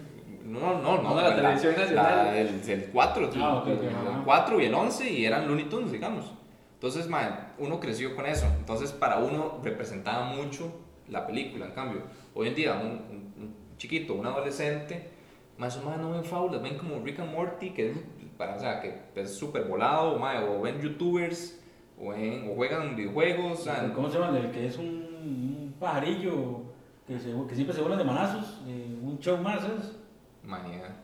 no, 0.45 0.81
no, 0.81 1.03
no, 1.03 1.15
No, 1.15 1.21
la 1.21 1.35
televisión 1.35 1.75
nacional. 1.77 2.27
la- 2.27 2.39
el, 2.39 2.49
el 2.71 2.85
4, 2.93 3.31
Ah, 3.37 3.55
ok, 3.57 3.63
ok, 3.69 3.83
el 3.83 3.89
ajá. 3.89 4.23
4 4.25 4.61
y 4.61 4.65
el 4.67 4.75
11 4.75 5.11
y 5.11 5.25
eran 5.27 5.47
Looney 5.49 5.65
Tunes, 5.67 5.93
digamos. 5.93 6.33
Entonces, 6.75 7.09
madre, 7.09 7.35
uno 7.59 7.81
creció 7.81 8.15
con 8.15 8.25
eso. 8.27 8.47
Entonces, 8.59 8.93
para 8.93 9.19
uno 9.19 9.61
representaba 9.65 10.25
mucho 10.27 10.73
la 11.09 11.27
película. 11.27 11.67
En 11.67 11.73
cambio, 11.73 12.03
hoy 12.35 12.49
en 12.49 12.55
día, 12.55 12.75
un, 12.75 12.87
un- 12.91 13.35
un 13.37 13.55
chiquito, 13.79 14.15
un 14.15 14.27
adolescente, 14.27 15.11
más 15.59 15.77
o 15.77 15.81
menos 15.83 15.99
no 16.01 16.11
ven 16.13 16.25
fábulas, 16.25 16.63
ven 16.63 16.79
como 16.79 17.05
Rick 17.05 17.19
and 17.21 17.33
Morty, 17.33 17.71
que 17.71 17.91
es, 17.91 17.97
o 18.39 18.59
sea, 18.61 18.81
que 18.81 18.95
es 19.17 19.35
súper 19.35 19.65
volado, 19.65 20.19
madre, 20.19 20.47
o 20.49 20.61
ven 20.63 20.81
youtubers, 20.81 21.59
o, 22.01 22.11
ven- 22.11 22.49
o 22.51 22.55
juegan 22.55 22.95
videojuegos. 22.97 23.61
o 23.61 23.65
sea, 23.65 23.93
¿Cómo 23.95 24.09
se 24.09 24.19
llama? 24.19 24.39
El 24.39 24.51
que 24.53 24.67
es 24.67 24.79
un, 24.79 24.87
un 24.87 25.75
pajarillo 25.81 26.61
que, 27.07 27.19
se, 27.19 27.33
que 27.49 27.55
siempre 27.55 27.75
se 27.75 27.81
vuelan 27.81 27.99
de 27.99 28.05
manazos. 28.05 28.61
eh, 28.69 28.97
un 29.03 29.19
show 29.19 29.37
más, 29.39 29.61
¿sabes? 29.61 29.97
manía. 30.45 30.95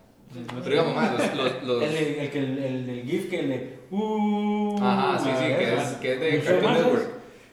Pero 0.48 0.64
digamos, 0.64 0.94
madre, 0.96 1.28
los, 1.36 1.36
los, 1.36 1.62
los- 1.64 1.82
El, 1.82 1.94
el, 1.96 2.14
el, 2.20 2.30
que- 2.30 2.38
el, 2.38 2.88
el 2.90 3.02
GIF 3.04 3.30
que 3.30 3.42
le. 3.42 3.78
Uh, 3.90 4.76
Ajá, 4.80 5.18
sí, 5.18 5.30
sí, 5.38 5.44
que 5.46 5.74
es, 5.74 5.82
que 5.94 6.12
es 6.14 6.20
de 6.20 6.42
Cartoon 6.42 6.64
más. 6.72 6.78
Network. 6.80 7.08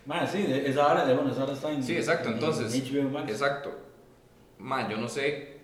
Mae, 0.05 0.27
sí, 0.27 0.45
esa 0.65 0.91
hora, 0.91 1.03
bueno, 1.13 1.31
esa 1.31 1.43
hora 1.43 1.53
está 1.53 1.71
en. 1.71 1.83
Sí, 1.83 1.95
exacto, 1.95 2.29
en- 2.29 2.35
entonces, 2.35 2.73
en 2.73 3.03
HBO 3.05 3.09
Max. 3.09 3.29
Exacto. 3.31 3.71
Ma, 4.59 4.89
yo 4.89 4.97
no 4.97 5.07
sé. 5.07 5.60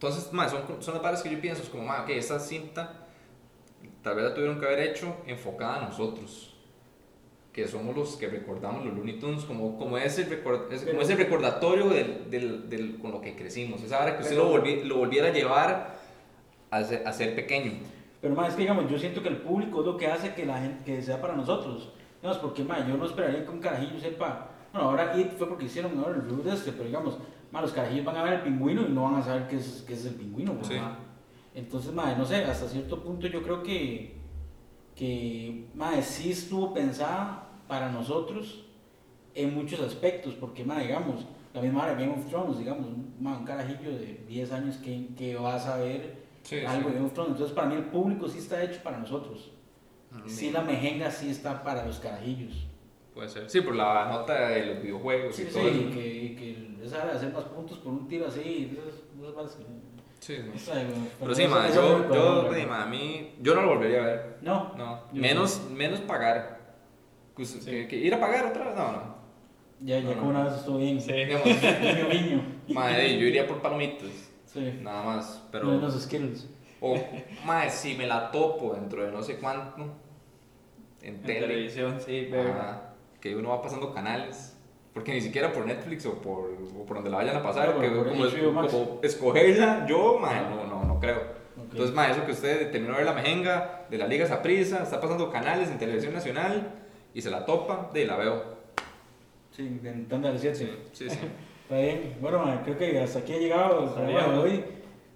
Entonces, 0.00 0.32
ma, 0.32 0.48
son, 0.48 0.62
son 0.80 0.94
las 0.94 1.02
varas 1.02 1.22
que 1.22 1.28
yo 1.30 1.38
pienso, 1.42 1.62
es 1.62 1.68
como, 1.68 1.84
ma, 1.84 2.04
ok, 2.04 2.08
esta 2.08 2.38
cinta 2.40 3.06
tal 4.02 4.16
vez 4.16 4.24
la 4.24 4.34
tuvieron 4.34 4.58
que 4.58 4.64
haber 4.64 4.80
hecho 4.80 5.14
enfocada 5.26 5.76
a 5.76 5.84
nosotros. 5.88 6.54
Que 7.52 7.68
somos 7.68 7.94
los 7.94 8.16
que 8.16 8.26
recordamos 8.28 8.82
los 8.86 8.94
Looney 8.94 9.18
Tunes 9.18 9.44
como, 9.44 9.76
como, 9.76 9.98
ese, 9.98 10.24
record, 10.24 10.72
es, 10.72 10.84
como 10.86 11.02
ese 11.02 11.16
recordatorio 11.16 11.90
del, 11.90 12.30
del, 12.30 12.70
del- 12.70 12.98
con 12.98 13.10
lo 13.10 13.20
que 13.20 13.36
crecimos. 13.36 13.82
Esa 13.82 14.00
hora 14.02 14.16
que 14.16 14.22
usted 14.22 14.36
Pero- 14.36 14.56
lo, 14.56 14.62
volvi- 14.64 14.82
lo 14.84 14.96
volviera 14.96 15.28
a 15.28 15.32
llevar 15.32 15.98
a 16.70 16.82
ser, 16.84 17.06
a 17.06 17.12
ser 17.12 17.34
pequeño. 17.34 17.72
Pero 18.22 18.34
más 18.34 18.48
es 18.48 18.54
que 18.54 18.62
digamos, 18.62 18.90
yo 18.90 18.98
siento 18.98 19.22
que 19.22 19.28
el 19.28 19.36
público 19.42 19.80
es 19.80 19.86
lo 19.86 19.96
que 19.98 20.06
hace 20.06 20.32
que 20.32 20.46
la 20.46 20.60
gente 20.62 20.82
que 20.82 21.02
sea 21.02 21.20
para 21.20 21.34
nosotros. 21.36 21.90
Digamos, 22.22 22.38
porque 22.40 22.64
más 22.64 22.86
yo 22.88 22.96
no 22.96 23.04
esperaría 23.04 23.44
que 23.44 23.50
un 23.50 23.60
carajillo 23.60 24.00
sepa. 24.00 24.48
Bueno, 24.72 24.88
ahora 24.88 25.14
It 25.18 25.32
fue 25.36 25.46
porque 25.46 25.64
hicieron 25.66 25.98
ahora 25.98 26.14
el 26.16 26.22
review 26.22 26.42
de 26.42 26.54
este, 26.54 26.72
pero 26.72 26.84
digamos, 26.84 27.18
los 27.52 27.72
carajillos 27.72 28.04
van 28.04 28.16
a 28.16 28.22
ver 28.22 28.32
el 28.34 28.42
pingüino 28.42 28.82
y 28.82 28.90
no 28.92 29.02
van 29.04 29.16
a 29.16 29.22
saber 29.22 29.48
qué 29.48 29.56
es, 29.56 29.84
qué 29.86 29.94
es 29.94 30.04
el 30.06 30.14
pingüino. 30.14 30.54
pues, 30.54 30.68
Sí. 30.68 30.74
ma. 30.74 30.98
Entonces, 31.54 31.92
más 31.92 32.16
no 32.16 32.24
sé, 32.24 32.36
hasta 32.44 32.68
cierto 32.68 33.02
punto 33.02 33.26
yo 33.26 33.42
creo 33.42 33.62
que, 33.62 34.14
que 34.94 35.66
sí 36.02 36.30
estuvo 36.30 36.72
pensada 36.72 37.48
para 37.66 37.90
nosotros 37.90 38.64
en 39.34 39.54
muchos 39.54 39.80
aspectos, 39.80 40.34
porque 40.34 40.64
digamos, 40.80 41.26
la 41.52 41.60
misma 41.62 41.82
hora 41.82 41.94
Game 41.94 42.12
of 42.12 42.26
Thrones, 42.28 42.58
digamos, 42.58 42.86
ma, 43.20 43.38
un 43.38 43.44
carajillo 43.44 43.90
de 43.90 44.24
10 44.28 44.52
años 44.52 44.76
que, 44.76 45.08
que 45.16 45.34
va 45.36 45.54
a 45.56 45.58
saber 45.60 46.20
Sí, 46.42 46.58
algo 46.60 46.84
sí. 46.84 46.88
de 46.88 46.94
Game 46.94 47.06
of 47.06 47.12
Thrones. 47.12 47.32
Entonces, 47.32 47.54
para 47.54 47.68
mí 47.68 47.74
el 47.74 47.84
público 47.86 48.28
sí 48.28 48.38
está 48.38 48.62
hecho 48.62 48.80
para 48.82 48.98
nosotros. 48.98 49.50
Sí, 50.26 50.50
la 50.50 50.62
mejenga 50.62 51.10
sí 51.10 51.30
está 51.30 51.62
para 51.62 51.84
los 51.86 51.98
carajillos. 52.00 52.66
Puede 53.20 53.28
ser. 53.32 53.50
Sí, 53.50 53.60
por 53.60 53.74
la 53.76 54.06
nota 54.06 54.48
de 54.48 54.64
los 54.64 54.82
videojuegos 54.82 55.36
Sí, 55.36 55.42
y 55.42 55.46
sí, 55.46 55.52
todo 55.52 55.68
eso. 55.68 55.90
que, 55.90 56.36
que 56.38 56.84
esa 56.86 57.04
de 57.04 57.12
hacer 57.12 57.32
más 57.34 57.44
puntos 57.44 57.76
por 57.76 57.92
un 57.92 58.08
tiro 58.08 58.26
así, 58.28 58.74
esas- 58.82 59.34
varas 59.36 59.56
que- 59.56 59.64
Sí, 60.20 60.36
sí. 60.56 60.70
no 60.72 61.06
Pero 61.20 61.34
sí, 61.34 61.46
ma, 61.46 61.68
yo, 61.68 62.10
yo, 62.14 62.50
ma, 62.66 62.84
a 62.84 62.86
mí, 62.86 63.34
yo 63.42 63.54
no 63.54 63.60
lo 63.60 63.68
volvería 63.74 64.02
a 64.02 64.06
ver. 64.06 64.36
No, 64.40 64.72
No, 64.74 65.02
menos, 65.12 65.60
menos 65.70 66.00
pagar. 66.00 66.60
Pues, 67.34 67.48
Sí. 67.50 67.60
que, 67.70 67.88
que 67.88 67.96
ir 67.96 68.14
a 68.14 68.20
pagar 68.20 68.46
otra 68.46 68.64
vez, 68.68 68.74
no, 68.74 68.92
no. 68.92 69.14
ya, 69.82 69.98
ya 69.98 70.08
No, 70.14 70.14
como 70.20 70.32
no. 70.32 70.38
una 70.40 70.44
vez 70.48 70.54
estuvo 70.58 70.78
bien. 70.78 70.98
Sí. 70.98 71.12
Digamos, 71.12 71.44
Niño, 71.46 72.08
niño. 72.08 72.42
madre, 72.68 73.18
yo 73.18 73.26
iría 73.26 73.46
por 73.46 73.60
palomitas, 73.60 74.08
Sí. 74.46 74.78
nada 74.80 75.02
más. 75.02 75.46
Pero 75.52 75.72
los 75.78 76.02
skills. 76.02 76.48
o, 76.80 76.96
madre, 77.44 77.68
si 77.68 77.94
me 77.96 78.06
la 78.06 78.30
topo 78.30 78.72
dentro 78.74 79.04
de 79.04 79.12
no 79.12 79.22
sé 79.22 79.36
cuánto, 79.36 79.82
en, 81.02 81.14
En 81.16 81.22
tele, 81.22 81.40
televisión, 81.40 81.98
sí, 82.00 82.28
pero. 82.30 82.50
ajá, 82.52 82.89
que 83.20 83.36
uno 83.36 83.50
va 83.50 83.62
pasando 83.62 83.92
canales. 83.92 84.56
Porque 84.92 85.12
ni 85.14 85.20
siquiera 85.20 85.52
por 85.52 85.66
Netflix 85.66 86.04
o 86.06 86.14
por, 86.14 86.50
o 86.76 86.84
por 86.84 86.96
donde 86.96 87.10
la 87.10 87.18
vayan 87.18 87.36
a 87.36 87.42
pasar, 87.42 87.74
No, 87.76 87.80
que 87.80 87.88
como, 87.94 88.24
es- 88.26 88.34
como 88.72 88.98
escogerla, 89.02 89.86
yo, 89.88 90.18
no, 90.20 90.66
no, 90.66 90.84
no 90.84 90.98
creo. 90.98 91.18
Ok. 91.56 91.68
Entonces, 91.72 91.94
ma, 91.94 92.10
eso 92.10 92.24
que 92.26 92.32
usted 92.32 92.70
terminó 92.72 92.94
de 92.94 92.98
ver 92.98 93.06
la 93.06 93.12
mejenga 93.12 93.86
de 93.88 93.98
la 93.98 94.06
Liga 94.08 94.26
Saprissa, 94.26 94.82
está 94.82 95.00
pasando 95.00 95.30
canales 95.30 95.70
en 95.70 95.78
televisión 95.78 96.12
nacional 96.12 96.72
y 97.14 97.22
se 97.22 97.30
la 97.30 97.44
topa, 97.46 97.90
de 97.94 98.04
la 98.04 98.16
veo. 98.16 98.42
Sí, 99.52 99.62
intentando 99.62 100.28
al 100.28 100.38
7. 100.38 100.56
Sí, 100.56 100.70
sí, 100.92 101.10
sí. 101.10 101.18
Está 101.62 101.76
bien. 101.80 102.16
Bueno, 102.20 102.44
ma, 102.44 102.62
creo 102.64 102.76
que 102.76 102.98
hasta 103.00 103.20
aquí 103.20 103.32
ha 103.32 103.38
llegado 103.38 103.84
el 103.84 103.90
programa 103.90 104.32
de 104.32 104.38
hoy. 104.40 104.64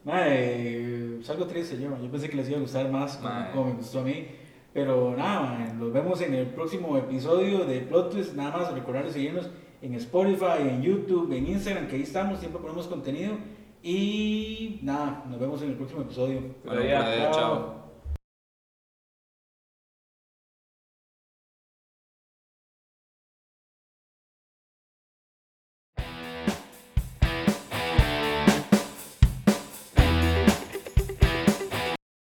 Ma, 0.04 0.22
eh, 0.28 1.18
es 1.20 1.28
algo 1.30 1.46
triste 1.46 1.76
yo. 1.80 1.90
Yo 2.00 2.10
pensé 2.10 2.28
que 2.30 2.36
les 2.36 2.48
iba 2.48 2.58
a 2.58 2.60
gustar 2.60 2.88
más 2.90 3.16
como, 3.16 3.50
como 3.52 3.64
me 3.70 3.72
gustó 3.72 4.00
a 4.00 4.02
mí. 4.04 4.28
Pero 4.74 5.14
nada, 5.16 5.72
nos 5.78 5.92
vemos 5.92 6.20
en 6.20 6.34
el 6.34 6.48
próximo 6.48 6.98
episodio 6.98 7.64
de 7.64 7.80
Plot 7.80 8.10
Twist. 8.10 8.34
Nada 8.34 8.58
más 8.58 8.74
recordarles 8.74 9.12
seguirnos 9.12 9.48
en 9.80 9.94
Spotify, 9.94 10.68
en 10.68 10.82
YouTube, 10.82 11.32
en 11.32 11.46
Instagram, 11.46 11.86
que 11.86 11.94
ahí 11.94 12.02
estamos, 12.02 12.40
siempre 12.40 12.60
ponemos 12.60 12.88
contenido. 12.88 13.36
Y 13.84 14.80
nada, 14.82 15.24
nos 15.30 15.38
vemos 15.38 15.62
en 15.62 15.70
el 15.70 15.76
próximo 15.76 16.02
episodio. 16.02 16.40
Bueno, 16.64 16.82
ya, 16.82 17.30
chao. 17.30 17.32
chao. 17.32 17.83